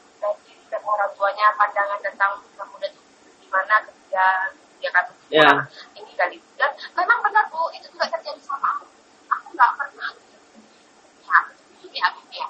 [0.84, 3.00] orang tuanya pandangan tentang pemuda itu
[3.44, 4.26] gimana ketika
[4.80, 5.50] dia kata Ya.
[5.94, 6.42] ini kali.
[6.58, 7.70] Dan memang benar bu.
[7.70, 8.86] Itu juga terjadi sama aku.
[9.30, 10.10] Aku nggak pernah
[11.22, 11.38] ya
[11.86, 12.48] ini aku ya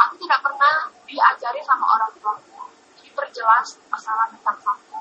[0.00, 0.12] aku.
[0.16, 2.40] Tidak pernah diajari sama orang tua
[3.02, 4.96] diperjelas masalah tentang satu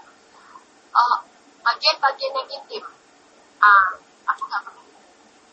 [0.92, 1.18] uh,
[1.64, 2.84] bagian-bagian yang intim
[3.64, 3.96] ah
[4.28, 4.84] aku nggak pernah.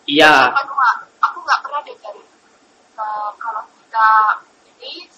[0.09, 0.35] Iya.
[0.51, 0.91] kedua,
[1.23, 2.23] aku nggak pernah diajari
[2.99, 4.09] uh, kalau kita
[4.83, 5.18] ini kan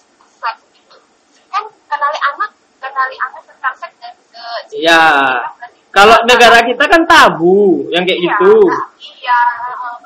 [1.90, 5.02] kenali anak, kenali anak tentang seks dan uh, Iya.
[5.90, 8.62] Kalau negara kita kan tabu yang kayak iya, gitu.
[8.62, 9.38] nah, iya,
[9.74, 9.98] hal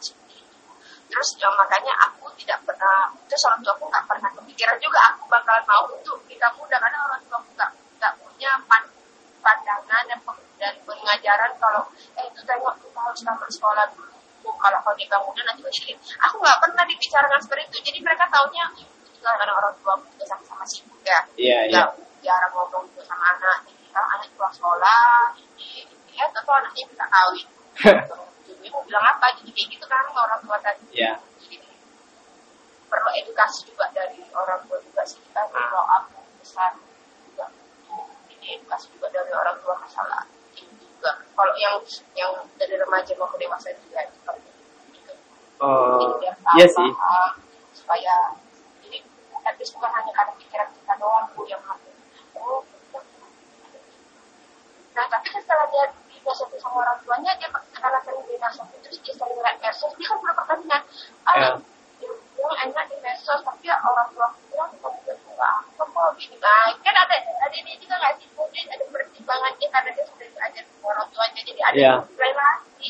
[0.00, 0.68] seperti itu.
[1.12, 5.22] Terus ya makanya aku tidak pernah, terus orang tua aku nggak pernah kepikiran juga aku
[5.28, 8.82] bakalan mau untuk nikah muda karena orang tua aku nggak nggak punya pan,
[9.44, 10.18] pandangan dan,
[10.56, 11.82] dan pengajaran kalau
[12.16, 14.11] eh itu tengok kita harus tamat sekolah dulu
[14.62, 17.78] Kalau kau nikah muda nanti begini aku nggak pernah dibicarakan seperti itu.
[17.90, 18.66] Jadi mereka taunya
[19.22, 21.20] kan karena orang tua juga sama-sama sibuk ya.
[21.38, 21.82] Iya, Ya,
[22.22, 26.82] jarang ngomong juga sama anak jadi kalau anak pulang sekolah ini ini ya tentu anaknya
[26.90, 27.46] minta kawin.
[28.42, 29.26] Jadi mau bilang apa?
[29.38, 30.84] Jadi kayak gitu kan orang tua tadi.
[30.90, 31.12] Iya.
[31.46, 31.66] jadi
[32.90, 35.18] perlu edukasi juga dari orang tua juga sih.
[35.22, 36.74] Kita kalau aku besar
[37.30, 37.46] juga
[38.30, 40.26] ini edukasi juga dari orang tua masalah
[40.58, 41.10] ini juga.
[41.34, 41.74] Kalau yang
[42.18, 43.82] yang dari remaja mau ke dewasa itu
[45.62, 46.90] tahu iya sih.
[47.72, 48.14] supaya
[48.86, 48.98] ini
[49.46, 51.94] at least bukan hanya karena pikiran kita doang bu yang hamil
[52.36, 52.98] oh gitu.
[54.92, 59.36] nah tapi setelah dia dinasihati sama orang tuanya dia karena sering dinasihati terus dia sering
[59.38, 60.82] ngeliat medsos dia kan punya pertanyaan
[61.30, 61.34] ah
[62.42, 65.82] yang enak di medsos tapi ya orang tua aku bilang kamu gak suka apa?
[65.86, 68.26] Kok gini nah kan ada ada ini juga nggak sih?
[68.34, 71.40] Mungkin ada pertimbangannya karena dia sudah diajar sama orang tuanya.
[71.46, 71.94] Jadi ada Iya.
[72.18, 72.88] relasi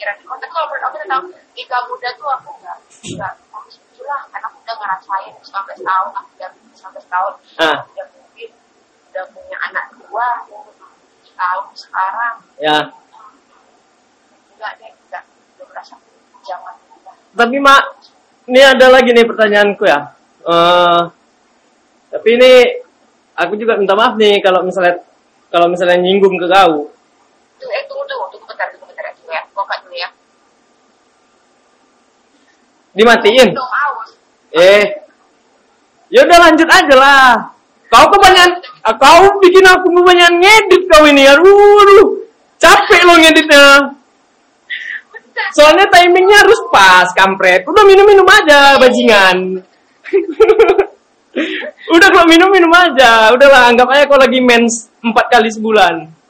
[0.00, 3.32] pikiran tapi kalau menurut aku tentang nikah muda tuh aku nggak nggak
[4.00, 7.78] lah karena aku udah ngerasain 19 tahun aku udah 19 tahun Ah.
[7.84, 8.50] udah mungkin
[9.12, 10.28] udah punya anak dua
[11.36, 12.78] tahun sekarang Ya.
[14.56, 15.94] enggak deh enggak udah merasa
[16.40, 17.82] jangan muda Tapi mak,
[18.48, 20.16] ini ada lagi nih pertanyaanku ya.
[20.42, 21.00] Eh,
[22.10, 22.52] tapi ini
[23.36, 25.04] aku juga minta maaf nih kalau misalnya
[25.52, 26.88] kalau misalnya nyinggung ke kau.
[27.60, 30.08] Tuh, eh tunggu tunggu tunggu bentar tunggu bentar tunggu ya buka dulu ya
[32.94, 33.48] Dimatiin.
[34.50, 34.82] Eh,
[36.10, 37.28] ya udah lanjut aja lah.
[37.90, 38.50] Kau kebanyakan,
[38.86, 41.26] ah, kau bikin aku kebanyakan ngedit kau ini.
[41.26, 42.22] Aduh,
[42.58, 43.94] capek lo ngeditnya.
[45.54, 47.66] Soalnya timingnya harus pas, kampret.
[47.66, 49.58] Udah minum-minum aja, bajingan.
[51.94, 53.34] Udah kalau minum-minum aja.
[53.34, 56.20] Udahlah, anggap aja kau lagi mens empat kali sebulan.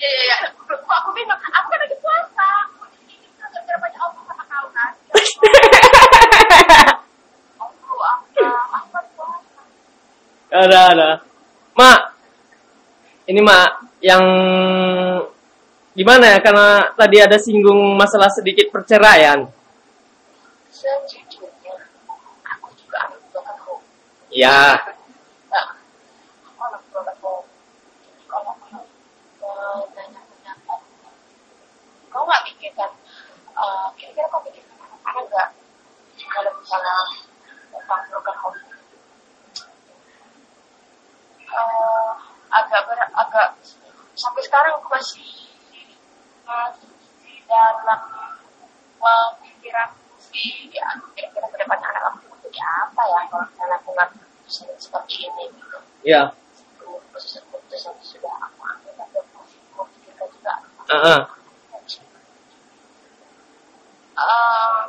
[0.00, 2.88] ya ya ya aku aku minum aku kan lagi puasa aku
[3.44, 4.92] agak gara banyak omong sama kau kan
[7.60, 9.60] aku apa aku kan puasa
[10.50, 11.10] Ada, ada.
[11.78, 12.00] Mak,
[13.30, 14.24] ini mak, yang
[15.94, 16.38] gimana ya?
[16.42, 19.46] Karena tadi ada singgung masalah sedikit perceraian.
[20.70, 21.74] sejujurnya
[22.42, 23.84] aku juga anak broken home
[24.34, 24.80] Ya,
[26.42, 26.82] aku anak
[27.20, 27.46] home
[28.02, 30.80] jadi kalau eh, nanya-nanya oh,
[32.10, 32.90] kau nggak pikirkan
[33.54, 35.48] eh, kira-kira kau pikirkan anak-anak nggak
[36.26, 36.96] kalau misalnya
[37.70, 38.69] tentang broken home
[41.50, 42.10] eh,
[42.50, 43.48] agak ber, agak
[44.14, 45.22] sampai sekarang aku masih
[46.46, 46.90] masih
[47.22, 48.00] di dalam
[49.00, 53.90] pemikiran sih ya kira-kira ke depan anak aku itu apa ya kalau misalnya aku
[54.44, 56.34] bisa seperti ini gitu ya.
[57.70, 59.22] yang sudah aku ambil masih
[59.72, 60.54] aku pikirkan juga
[60.90, 61.20] Heeh.
[64.20, 64.84] Em,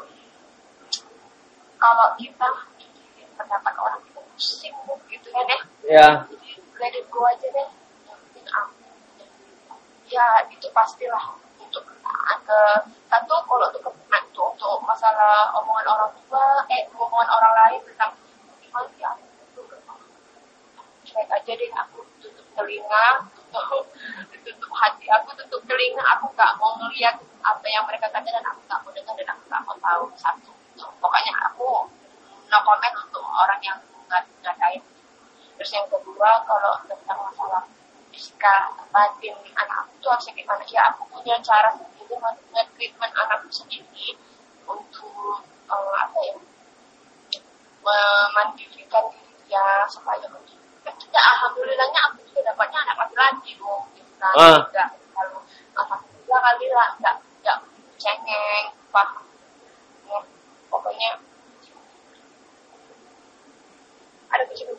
[1.79, 2.49] kalau kita
[3.37, 4.75] pendapat orang itu pusing
[5.07, 6.40] gitu ya deh Ya, jadi
[6.89, 7.69] it go aja deh
[8.09, 8.81] penting aku
[10.11, 11.39] ya itu pastilah.
[11.61, 12.61] Untuk ke
[13.07, 13.91] satu kalau untuk ke
[14.41, 18.11] untuk, masalah omongan orang tua eh omongan orang lain tentang
[18.61, 19.81] gimana ya aku tutup
[21.07, 23.85] cuek aja deh aku tutup telinga tutup
[24.45, 28.59] tutup hati aku tutup telinga aku nggak mau ngeliat apa yang mereka katakan dan aku
[28.69, 30.51] nggak mau dengar dan aku nggak mau tahu satu.
[31.01, 31.69] Pokoknya aku
[32.51, 33.77] no comment untuk orang yang
[34.09, 34.81] nggak ngatain
[35.61, 37.61] Terus yang kedua, kalau tentang masalah
[38.09, 40.65] fisika batin anak aku tuh harusnya gimana?
[40.65, 44.17] Ya aku punya cara sendiri nge-treatment anakku sendiri
[44.65, 46.35] untuk eh, apa ya?
[47.85, 53.85] Memandirikan diri dia supaya ya, alhamdulillahnya aku juga dapatnya anak laki-laki dong.
[53.93, 54.33] Gitu kan.
[54.65, 55.45] Nggak terlalu
[55.77, 57.57] alhamdulillah kali lah, nggak nggak
[58.01, 59.29] cengeng, paham.
[60.09, 60.25] Ya,
[60.73, 61.21] pokoknya
[64.33, 64.73] ada kecil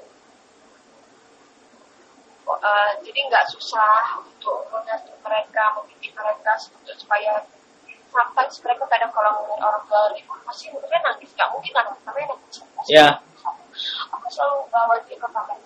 [2.46, 7.42] uh, jadi nggak susah untuk mengatur mereka, mendidik mereka untuk supaya
[8.12, 11.31] sometimes mereka kadang kalau ngeliat orang tua ribut pasti mungkin nangis.
[11.33, 13.09] Nggak mungkin kan anak kecil pasti Ya.
[14.12, 15.59] aku selalu bawa dia ke kamar.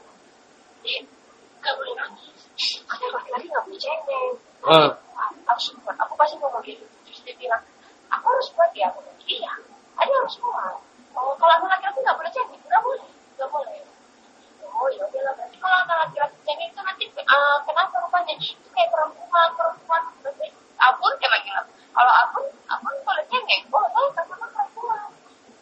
[1.61, 2.41] Nggak boleh nangis.
[2.87, 4.33] Karena laki-laki nggak boleh cengeng.
[4.67, 4.91] Hmm.
[5.47, 6.85] harus kuat aku pasti ngomong gitu.
[7.07, 7.63] Terus dia bilang
[8.11, 8.91] aku harus kuat ya.
[8.95, 9.53] Aku iya
[9.99, 10.77] ada harus kuat.
[11.17, 12.63] Oh, kalau anak laki-laki nggak boleh cengeng.
[12.67, 13.86] Nggak boleh nggak boleh
[14.77, 18.35] oh ya udah lah berarti kalau anak laki-laki cengeng itu nanti eh, kenapa rupanya?
[18.37, 21.51] Itu kayak perempuan perempuan berarti abun kayak lagi
[21.97, 25.09] kalau abun abun boleh cengeng boleh karena perempuan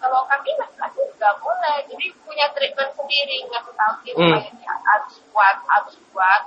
[0.02, 1.76] kalau kami laki-laki nggak boleh.
[1.88, 4.40] Jadi punya treatment sendiri ngasih tahu dia Hmm.
[4.84, 6.42] harus kuat harus kuat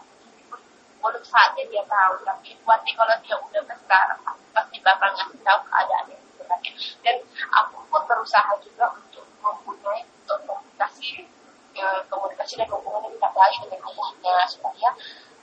[0.98, 4.08] untuk saatnya dia tahu tapi nanti kalau dia udah besar
[4.52, 6.72] pasti bakal ngasih tahu keadaan yang sebenarnya.
[7.06, 7.16] Dan
[7.56, 11.24] aku pun berusaha juga untuk mempunyai eh, komunikasi
[11.78, 14.90] eh, komunikasi dan hubungan yang tidak baik dengan ayahnya supaya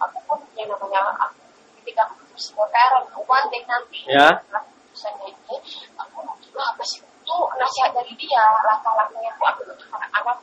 [0.02, 1.38] aku pun yang namanya aku
[1.82, 4.00] ketika aku semua parent one day nanti.
[4.10, 4.28] Ya.
[4.50, 5.56] keputusannya ini
[5.98, 7.02] aku mau juga apa sih?
[7.02, 8.44] Itu nasihat dari dia.
[8.62, 10.38] Langkah-langkah yang aku ambil untuk anak-anak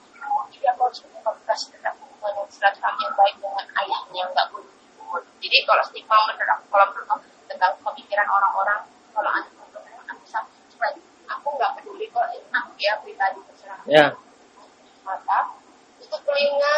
[0.52, 4.24] jadi aku harus punya komunikasi tentang hubungan yang silaturahmi yang baik dengan ayahnya.
[4.36, 5.24] Nggak boleh ribut.
[5.40, 8.80] jadi kalau stigma menurut aku kalau menurut aku tentang pemikiran orang-orang
[9.12, 10.24] kalau anak perempuan aku
[10.76, 10.96] cuek
[11.28, 13.80] aku nggak peduli kalau ini aku ya pribadi terserah.
[15.02, 15.61] Mata itu
[16.26, 16.76] telinga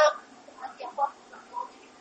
[0.60, 1.04] hati aku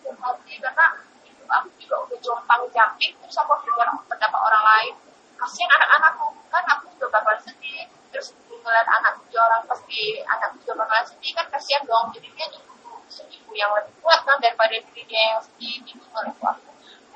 [0.02, 0.86] itu hati karena
[1.26, 4.94] itu aku juga udah jompang jamping terus aku dengar pendapat orang lain
[5.38, 10.72] kasihan anak-anakku kan aku juga bakal sedih terus ngeliat anak juga orang pasti anak juga
[10.86, 12.72] bakal sedih kan kasihan dong jadi dia juga
[13.10, 16.70] seribu yang lebih kuat kan daripada diri dia yang sedih gitu menurut aku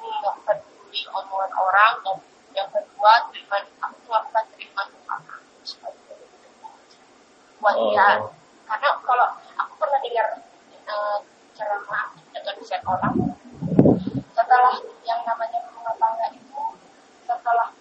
[0.07, 2.17] nggak peduli omongan orang dan
[2.57, 5.21] yang kedua terima aku melakukan terima Tuhan
[7.61, 8.31] buat dia Oh.
[8.69, 9.29] karena kalau
[9.97, 10.29] pernah dengar
[10.93, 11.19] eh,
[11.57, 13.17] ceramah atau nasihat orang
[14.37, 14.77] setelah
[15.09, 16.61] yang namanya rumah tangga itu
[17.25, 17.73] setelah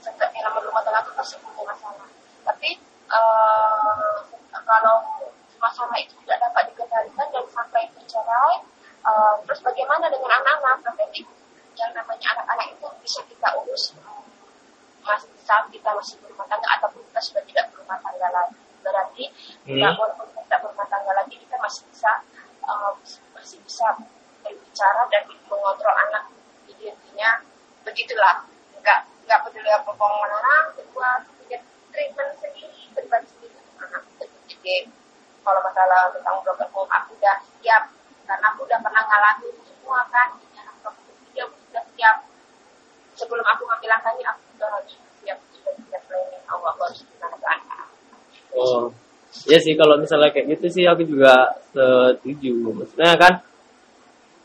[0.00, 2.08] setelah yang namanya rumah tangga itu pasti punya masalah.
[2.40, 4.16] Tapi eh,
[4.64, 4.96] kalau
[5.60, 8.54] masalah itu tidak dapat dikendalikan dan sampai bercerai
[9.04, 10.96] eh, terus bagaimana dengan anak-anak?
[10.96, 11.20] Berarti
[11.76, 14.24] yang namanya anak-anak itu bisa kita urus eh,
[15.04, 19.24] masih saat kita masih berumah tangga ataupun kita sudah tidak berumah tangga lagi berarti
[19.66, 19.82] Hmm.
[19.98, 21.34] walaupun kita tidak berumah tangga lagi.
[21.42, 22.12] Kita masih bisa
[22.62, 22.92] eh,
[23.34, 23.86] masih bisa
[24.46, 26.30] berbicara dan mengontrol anak
[26.70, 27.30] jadi intinya
[27.82, 28.46] begitulah.
[28.78, 31.58] Nggak nggak peduli apa omongan orang kedua punya
[31.90, 33.58] treatment sendiri pribadi sendiri.
[33.82, 34.02] Anak
[34.46, 34.86] jadi
[35.42, 37.90] kalau masalah tentang broken home aku udah siap.
[38.26, 40.34] Karena aku udah pernah ngalamin semua kan.
[40.38, 40.98] Jadi anak aku
[41.70, 42.16] sudah siap
[43.16, 46.02] sebelum aku ngambil langkahnya aku udah harus siap sudah siap.
[46.06, 47.65] Planning aku aku harus gimana ke anak
[48.56, 48.88] Oh,
[49.44, 52.72] iya sih kalau misalnya kayak gitu sih aku juga setuju.
[52.72, 53.32] Maksudnya kan,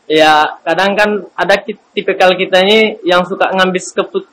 [0.04, 1.54] ya kadang kan ada
[1.96, 4.24] tipikal kita ini yang suka ngambil keput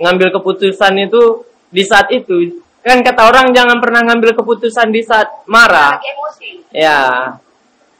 [0.00, 2.58] ngambil keputusan itu di saat itu.
[2.82, 6.02] Kan kata orang jangan pernah ngambil keputusan di saat marah.
[6.02, 7.30] emosi Ya,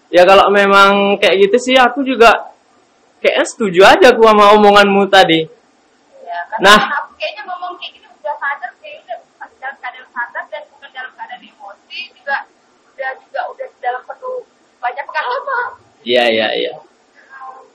[0.09, 2.51] ya kalau memang kayak gitu sih aku juga
[3.23, 5.47] kayaknya setuju aja aku sama omonganmu tadi.
[6.27, 6.81] ya Nah.
[6.99, 7.51] aku kayaknya
[12.11, 12.36] juga
[12.92, 14.40] udah juga udah dalam penuh
[14.82, 15.70] banyak pengalaman.
[16.03, 16.72] Iya iya iya.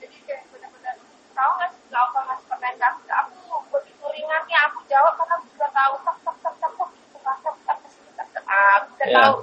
[0.02, 0.94] Jadi kayak benar-benar
[1.32, 5.94] tahu nggak sih tahu masih pertanyaan aku begitu ringannya aku jawab karena aku sudah tahu
[6.04, 7.78] tak tak tak tak tak itu tak tak tak
[8.16, 9.36] tak tak aku udah tahu.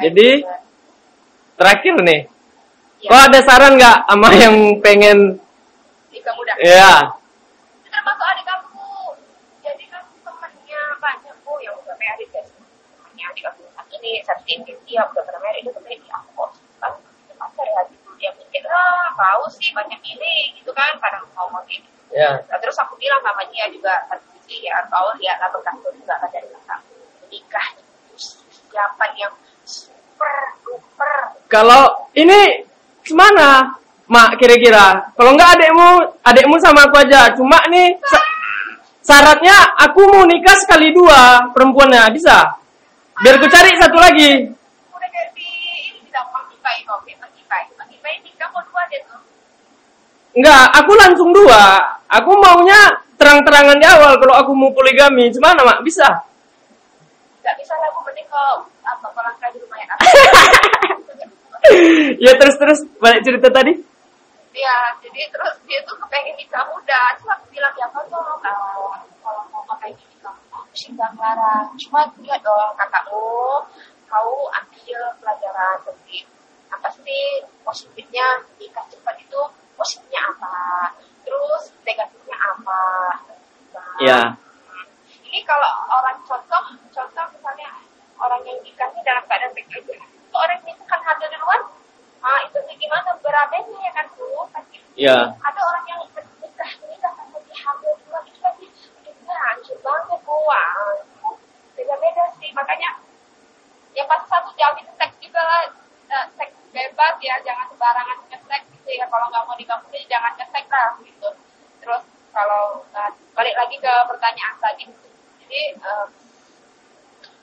[0.00, 0.28] Jadi
[1.60, 2.20] terakhir nih,
[3.04, 3.08] ya.
[3.12, 5.18] kok ada saran nggak sama yang pengen
[6.10, 6.24] Iya.
[6.24, 6.54] Ya.
[6.60, 7.19] Iya.
[14.10, 16.50] Aku satu nih satu ini dia udah pernah married dia pernah aku kok
[16.82, 16.92] kan
[17.38, 17.80] apa ya?
[17.86, 21.86] Gitu dia mikir ah tahu sih banyak ini gitu kan kadang ngomong gitu.
[22.10, 22.42] Ya.
[22.50, 26.28] Nah, terus aku bilang sama dia juga satu sisi ya kau lihatlah berkah juga kan
[26.34, 26.80] dari kakak
[27.30, 28.18] nikah itu
[28.66, 29.30] siapa yang
[29.62, 32.66] super duper kalau ini
[33.06, 33.78] gimana
[34.10, 35.14] mak kira-kira?
[35.14, 35.88] Kalau nggak adekmu
[36.26, 37.30] adekmu sama aku aja.
[37.38, 38.26] Cuma nih sa-
[39.06, 39.54] syaratnya
[39.86, 42.58] aku mau nikah sekali dua perempuannya bisa
[43.20, 44.30] biar aku cari satu lagi
[50.30, 51.74] Enggak, aku langsung dua.
[52.06, 52.78] Aku maunya
[53.18, 55.26] terang-terangan di awal kalau aku mau poligami.
[55.26, 55.82] Gimana, Mak?
[55.82, 56.06] Bisa?
[57.40, 58.44] nggak bisa lah aku mending ke
[58.84, 59.90] apa pelangkah di rumah yang
[62.28, 63.72] ya terus-terus balik cerita tadi.
[64.50, 67.00] Iya, jadi terus dia tuh kepengen nikah muda.
[67.18, 68.92] Cuma aku bilang ya tuh kalau
[69.24, 69.96] kalau mau pakai
[70.74, 71.66] sih nggak ngelarang.
[71.80, 73.66] Cuma lihat dong kakakmu,
[74.10, 76.26] kau ambil pelajaran penting.
[76.70, 79.40] Apa sih positifnya nikah cepat itu
[79.74, 80.56] positifnya apa?
[81.26, 82.82] Terus negatifnya apa?
[83.74, 84.20] Nah, Ya.
[85.30, 87.70] Ini kalau orang contoh, contoh misalnya
[88.18, 89.94] orang yang nikahnya dalam keadaan baik aja.
[89.94, 91.62] Itu orang yang kan hamil duluan,
[92.22, 95.16] ah itu gimana beradanya ya kan tuh pasti Ya.
[95.38, 96.26] ada orang yang nikah
[96.82, 98.66] nikah lagi hamil duluan itu pasti
[99.00, 100.64] hidupnya hancur banget gua.
[101.76, 103.00] Beda beda sih makanya
[103.96, 105.62] yang pas satu jam itu seks juga lah.
[106.10, 109.06] Eh, seks bebas ya jangan sembarangan ngesek gitu ya.
[109.08, 111.28] Kalau nggak mau nikah muda jangan ngesek lah gitu.
[111.80, 114.84] Terus kalau eh, balik lagi ke pertanyaan tadi
[115.42, 116.06] jadi eh,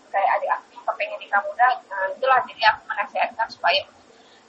[0.08, 3.82] kayak adik aku yang kepengen nikah muda nah itulah jadi aku menasihatkan supaya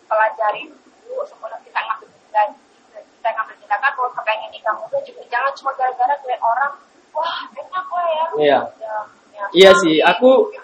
[0.06, 0.70] pelajari
[1.04, 2.48] dulu sebelum kita ngambil dan
[2.94, 6.72] kita ngambil tindakan kalau kepengen nikah muda juga jangan cuma gara-gara ngeliat orang
[7.18, 8.58] wah enak ya Iya.
[8.78, 8.94] Ya,
[9.34, 10.54] ya, Iya sih, aku-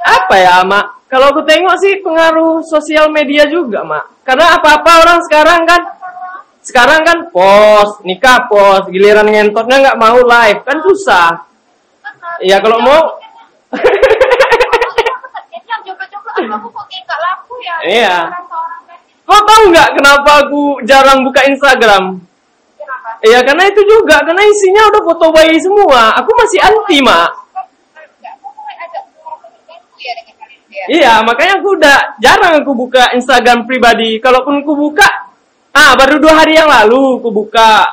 [0.00, 1.10] Apa ya, Mak?
[1.12, 4.24] Kalau aku tengok sih pengaruh sosial media juga, Mak.
[4.24, 5.82] Karena apa-apa orang sekarang kan
[6.60, 11.28] sekarang kan post, nikah post, giliran ngentotnya nggak mau live, kan susah.
[12.40, 13.00] Iya, kalau mau
[16.40, 18.16] nggak laku ya Iya.
[19.28, 22.18] Kau tahu nggak kenapa aku jarang buka Instagram?
[23.20, 26.08] Kenapa Ya karena itu juga, karena isinya udah foto bayi semua.
[26.16, 27.28] Aku masih anti, Mak.
[30.00, 30.12] Ya
[30.72, 34.16] ya Iya, makanya aku udah jarang aku buka Instagram pribadi.
[34.16, 35.08] Kalaupun aku buka,
[35.76, 37.84] ah baru dua hari yang lalu aku buka.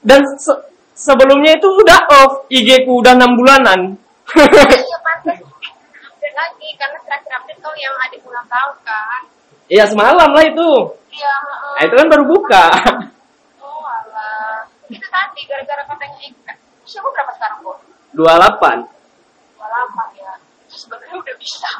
[0.00, 0.62] Dan se-
[0.96, 3.80] sebelumnya itu udah off IG ku udah enam bulanan.
[4.32, 5.36] Iya pantas.
[5.36, 5.52] Dan
[6.08, 9.20] update lagi karena terakhir update kau yang adik ulang tahun kan.
[9.68, 10.70] Iya semalam lah itu.
[11.12, 11.34] Iya.
[11.76, 12.64] Nah, itu kan baru buka.
[14.92, 16.18] Itu tadi gara-gara katanya
[16.52, 17.72] eh, usia gua berapa sekarang, Bu?
[18.12, 18.84] 28.
[19.56, 20.32] 28 ya.
[20.68, 21.70] Sebenarnya udah bisa.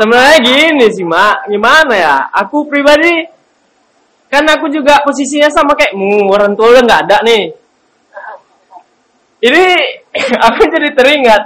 [0.00, 1.52] Sebenarnya gini sih, Mak.
[1.52, 2.16] Gimana ya?
[2.32, 3.28] Aku pribadi
[4.32, 7.44] kan aku juga posisinya sama kayak mu, orang tua udah nggak ada nih.
[9.44, 9.64] Ini
[10.50, 11.42] aku jadi teringat.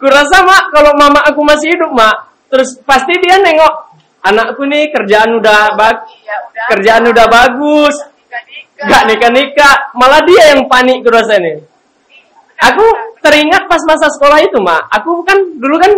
[0.00, 3.94] Kurasa mak kalau mama aku masih hidup mak, terus pasti dia nengok
[4.26, 6.66] anakku nih kerjaan udah bag, Iya, udah.
[6.74, 7.94] kerjaan udah bagus,
[8.82, 8.88] Nikah-nikah.
[8.88, 11.62] nggak nikah nikah, malah dia yang panik kurasa nih.
[12.62, 12.84] Aku
[13.18, 15.92] teringat pas masa sekolah itu mak, aku kan dulu kan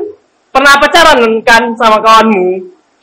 [0.48, 2.48] pernah pacaran kan sama kawanmu.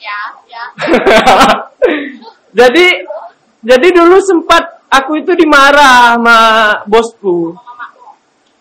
[0.02, 0.20] Ya,
[0.50, 0.64] ya.
[2.60, 2.86] jadi
[3.62, 6.38] jadi dulu sempat aku itu dimarah sama
[6.90, 7.54] bosku.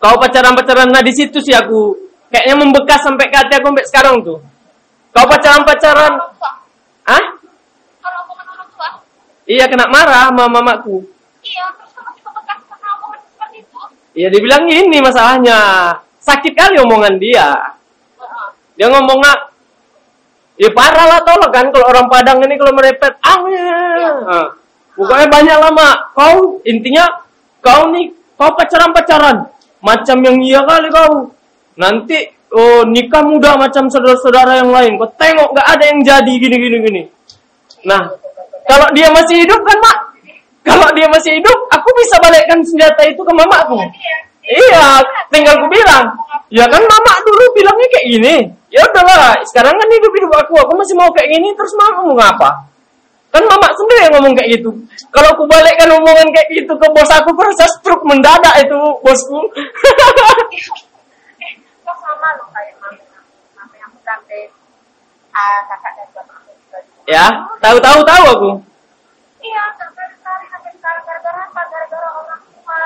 [0.01, 1.93] Kau pacaran-pacaran nah di situ sih aku
[2.29, 4.39] kayaknya membekas sampai ke hati aku sampai sekarang tuh.
[5.11, 6.51] Kau pacaran-pacaran, Orang tua.
[7.09, 7.23] ah?
[7.99, 8.89] Kalau omongan orang tua,
[9.51, 11.03] Iya kena marah sama mamaku.
[11.43, 13.79] iya, terus omongan seperti itu.
[14.15, 15.59] Iya dibilang gini masalahnya.
[16.23, 17.51] Sakit kali omongan dia.
[18.79, 19.51] Dia ngomong nak,
[20.55, 23.13] ya parah lah lah kan kalau orang Padang ini kalau merepet.
[23.19, 24.47] Ah,
[24.95, 25.89] pokoknya banyak lama.
[26.15, 27.03] Kau intinya
[27.59, 28.07] kau nih
[28.39, 29.37] kau pacaran pacaran
[29.83, 31.27] macam yang iya kali kau.
[31.75, 32.23] Nanti
[32.55, 34.95] oh nikah muda macam saudara-saudara yang lain.
[34.95, 37.03] Kau tengok gak ada yang jadi gini gini gini.
[37.83, 38.30] Nah
[38.69, 39.97] kalau dia masih hidup kan mak,
[40.61, 43.81] kalau dia masih hidup, aku bisa balikkan senjata itu ke mamaku.
[44.45, 45.01] Iya,
[45.33, 46.05] tinggal ku bilang.
[46.51, 48.35] Ya kan mama dulu bilangnya kayak gini.
[48.71, 52.15] Ya udahlah, sekarang kan hidup hidup aku, aku masih mau kayak gini, terus mama mau
[52.15, 52.49] ngapa?
[53.31, 54.69] Kan mama sendiri yang ngomong kayak gitu.
[55.11, 59.39] Kalau aku balikkan omongan kayak gitu ke bos aku, aku rasa stroke mendadak itu bosku.
[61.41, 63.10] Eh, kok sama loh kayak mama.
[65.33, 66.79] Kakak dan juga.
[67.07, 67.25] ya,
[67.59, 68.49] tahu-tahu tahu aku.
[69.41, 71.61] Iya, sampai sekarang sampai sekarang gara-gara apa?
[71.67, 72.81] Gara-gara orang tua.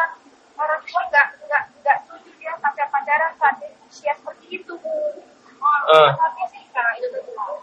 [0.56, 4.74] Orang tua nggak nggak nggak setuju dia sampai pacaran saat usia seperti itu.
[4.76, 6.10] Oh, Eh.
[6.14, 7.58] tapi sih nah, itu mau.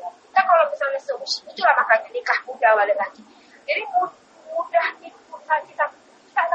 [0.00, 3.22] Kita kalau misalnya seusia itu lah makanya nikah muda balik lagi.
[3.62, 4.16] Jadi mu-
[4.48, 5.84] mudah itu kita kita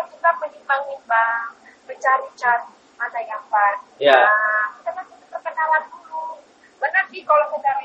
[0.10, 1.50] kita menimbang-nimbang,
[1.88, 2.68] mencari-cari
[2.98, 3.78] mana yang pas.
[4.02, 4.18] Iya.
[4.18, 6.07] Nah, kita kan perkenalan dulu.
[6.78, 7.82] Benar sih kalau secara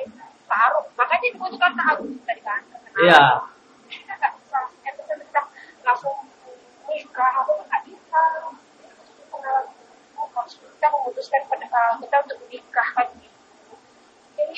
[0.49, 0.85] taruh.
[0.97, 2.61] Makanya dibutuhkan taruh tadi kan.
[3.01, 3.25] Iya.
[5.83, 6.15] langsung
[6.89, 8.23] nikah apa nggak bisa
[10.83, 13.09] kita memutuskan pada uh, kita untuk menikah kan
[14.35, 14.55] jadi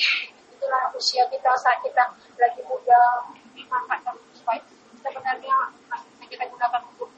[0.57, 2.03] itulah usia kita saat kita
[2.41, 4.61] lagi muda dimanfaatkan supaya
[5.03, 7.09] sebenarnya masih bisa kita gunakan untuk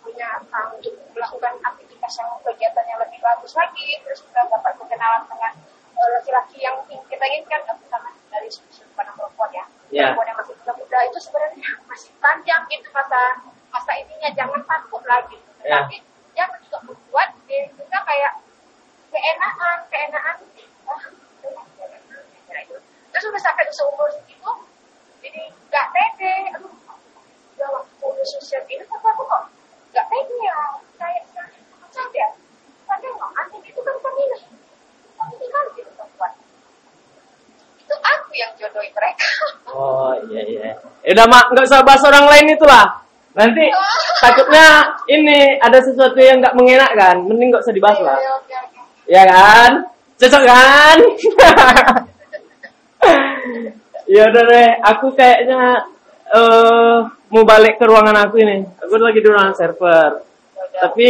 [0.00, 5.22] punya uh, untuk melakukan aktivitas yang kegiatan yang lebih bagus lagi terus kita dapat berkenalan
[5.28, 5.52] dengan
[5.94, 9.64] laki-laki yang kita inginkan terutama dari sudut pandang perempuan ya.
[9.94, 10.02] Ya.
[10.10, 13.20] perempuan yang masih muda-muda itu sebenarnya masih panjang gitu masa
[13.70, 15.38] masa ininya jangan takut lagi.
[15.64, 15.86] Ya.
[15.86, 15.96] tapi
[16.34, 18.32] jangan juga membuat diri kita kayak
[19.14, 20.36] keenaan keenaan
[20.90, 21.02] oh,
[23.14, 24.52] terus udah sampai seumur segitu
[25.22, 26.34] jadi nggak pede.
[26.58, 26.74] Aduh
[27.54, 29.42] udah waktu udah sosial ini tapi aku kok
[29.94, 30.58] nggak pede ya.
[30.98, 31.22] Kayak
[31.78, 32.28] macam ya
[32.84, 34.42] tapi nggak aneh itu kan pemilih
[35.54, 36.32] kan gitu perempuan
[37.80, 39.28] itu aku yang jodohin mereka
[39.74, 40.70] Oh iya iya.
[41.02, 43.02] Ya udah mak, nggak usah bahas orang lain itulah.
[43.34, 43.66] Nanti
[44.22, 47.26] takutnya ini ada sesuatu yang nggak mengenakkan.
[47.26, 48.14] Mending nggak usah dibahas lah.
[48.14, 48.80] Oke, oke, oke.
[49.10, 49.70] Ya kan?
[50.14, 50.98] Cocok kan?
[54.14, 55.90] ya udah deh, aku kayaknya
[56.34, 56.98] eh
[57.34, 58.62] mau balik ke ruangan aku ini.
[58.86, 60.22] Aku lagi di ruangan server.
[60.74, 61.08] Tapi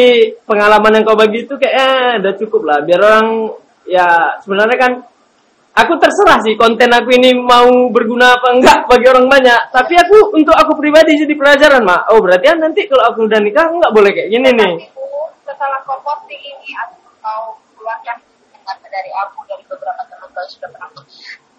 [0.49, 2.79] pengalaman yang kau bagi itu kayaknya udah cukup lah.
[2.81, 3.29] Biar orang
[3.85, 4.93] ya sebenarnya kan
[5.75, 9.61] aku terserah sih konten aku ini mau berguna apa enggak bagi orang banyak.
[9.75, 12.11] Tapi aku untuk aku pribadi jadi pelajaran mak.
[12.15, 14.75] Oh berarti kan nanti kalau aku udah nikah nggak boleh kayak gini nih.
[15.43, 18.17] Setelah kau posting ini atau kau keluarkan
[18.65, 20.91] dari aku dari beberapa teman kau sudah pernah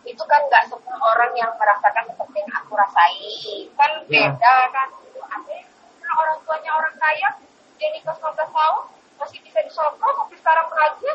[0.05, 4.29] itu kan nggak semua orang yang merasakan seperti yang aku rasai kan Ya.
[4.31, 4.87] beda kan
[5.33, 5.57] ada
[6.15, 7.29] orang tuanya orang kaya
[7.75, 8.83] dia nikah 19 tahun
[9.17, 11.13] masih bisa disokong tapi sekarang bahagia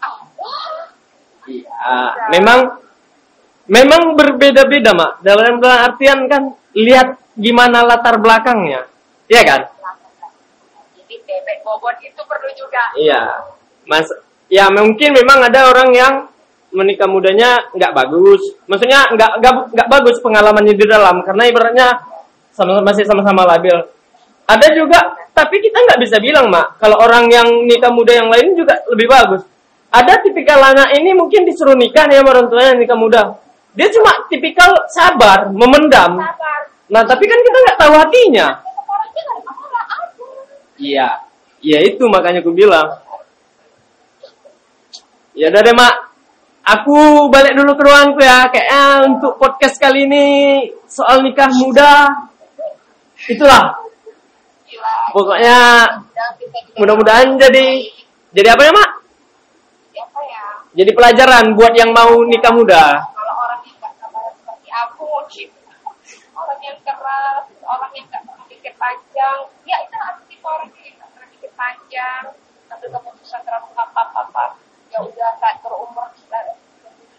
[0.00, 0.88] ah wah
[1.48, 2.58] Iya, memang
[3.70, 5.24] memang berbeda-beda mak.
[5.24, 8.84] Dalam dalam artian kan lihat gimana latar belakangnya,
[9.30, 9.62] iya kan?
[10.94, 13.22] jadi bebek bobot itu perlu juga Iya,
[13.86, 14.06] mas.
[14.50, 16.14] Ya mungkin memang ada orang yang
[16.70, 18.42] menikah mudanya nggak bagus.
[18.70, 21.88] Maksudnya nggak nggak nggak bagus pengalamannya di dalam karena ibaratnya
[22.54, 23.74] sama masih sama-sama labil.
[24.50, 24.98] Ada juga,
[25.30, 29.06] tapi kita nggak bisa bilang mak kalau orang yang nikah muda yang lain juga lebih
[29.06, 29.42] bagus.
[29.90, 33.22] Ada tipikal anak ini mungkin disuruh nikah nih sama orang tuanya nikah muda.
[33.74, 36.18] Dia cuma tipikal sabar, memendam.
[36.18, 36.60] Sabar.
[36.90, 38.48] Nah, tapi kan kita nggak tahu hatinya.
[40.80, 41.08] Iya,
[41.60, 42.88] iya itu makanya aku bilang.
[45.34, 45.94] Ya udah deh mak,
[46.66, 48.50] aku balik dulu ke ruangku ya.
[48.50, 50.24] Kayaknya untuk podcast kali ini
[50.90, 52.10] soal nikah muda,
[53.30, 53.74] itulah.
[54.66, 54.94] Gila.
[55.14, 55.58] Pokoknya
[56.78, 57.86] mudah-mudahan jadi
[58.30, 58.99] jadi apa ya mak?
[60.70, 63.02] Jadi pelajaran buat yang mau nikah muda.
[63.02, 65.06] Kalau orang yang nggak sabar seperti aku,
[66.38, 70.94] orang yang keras, orang yang nggak pernah pikir panjang, ya itu aku tipe orang yang
[70.94, 72.24] nggak pernah pikir panjang,
[72.70, 74.62] ambil keputusan terlalu apa-apa,
[74.94, 76.54] ya udah saat berumur sekarang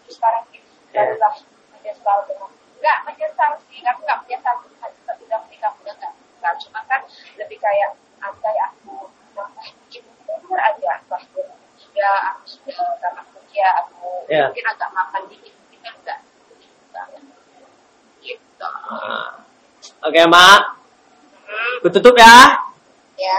[0.08, 1.34] sekarang ini barulah
[1.76, 2.48] menyesal dengan
[2.80, 4.54] nggak menyesal sih, aku nggak menyesal
[5.04, 7.00] tapi udah menikah muda nggak, nggak cuma kan
[7.36, 11.04] lebih kayak andai aku nambah dikit umur aja
[11.92, 14.48] ya aku sudah tamat kuliah aku Ya.
[14.48, 15.52] mungkin agak makan dikit
[15.84, 16.18] kan enggak
[18.24, 18.68] gitu
[20.02, 20.60] Oke mak,
[21.78, 22.58] aku tutup ya.
[23.14, 23.38] ya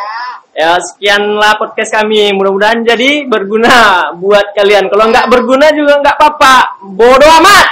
[0.53, 2.29] Ya sekianlah podcast kami.
[2.31, 4.87] Mudah-mudahan jadi berguna buat kalian.
[4.87, 6.55] Kalau nggak berguna juga nggak apa-apa.
[6.93, 7.67] Bodoh amat.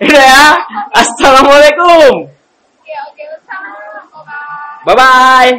[0.00, 0.46] Udah ya.
[0.96, 2.24] Assalamualaikum.
[2.26, 4.34] oke oke sama
[4.88, 5.56] Bye bye.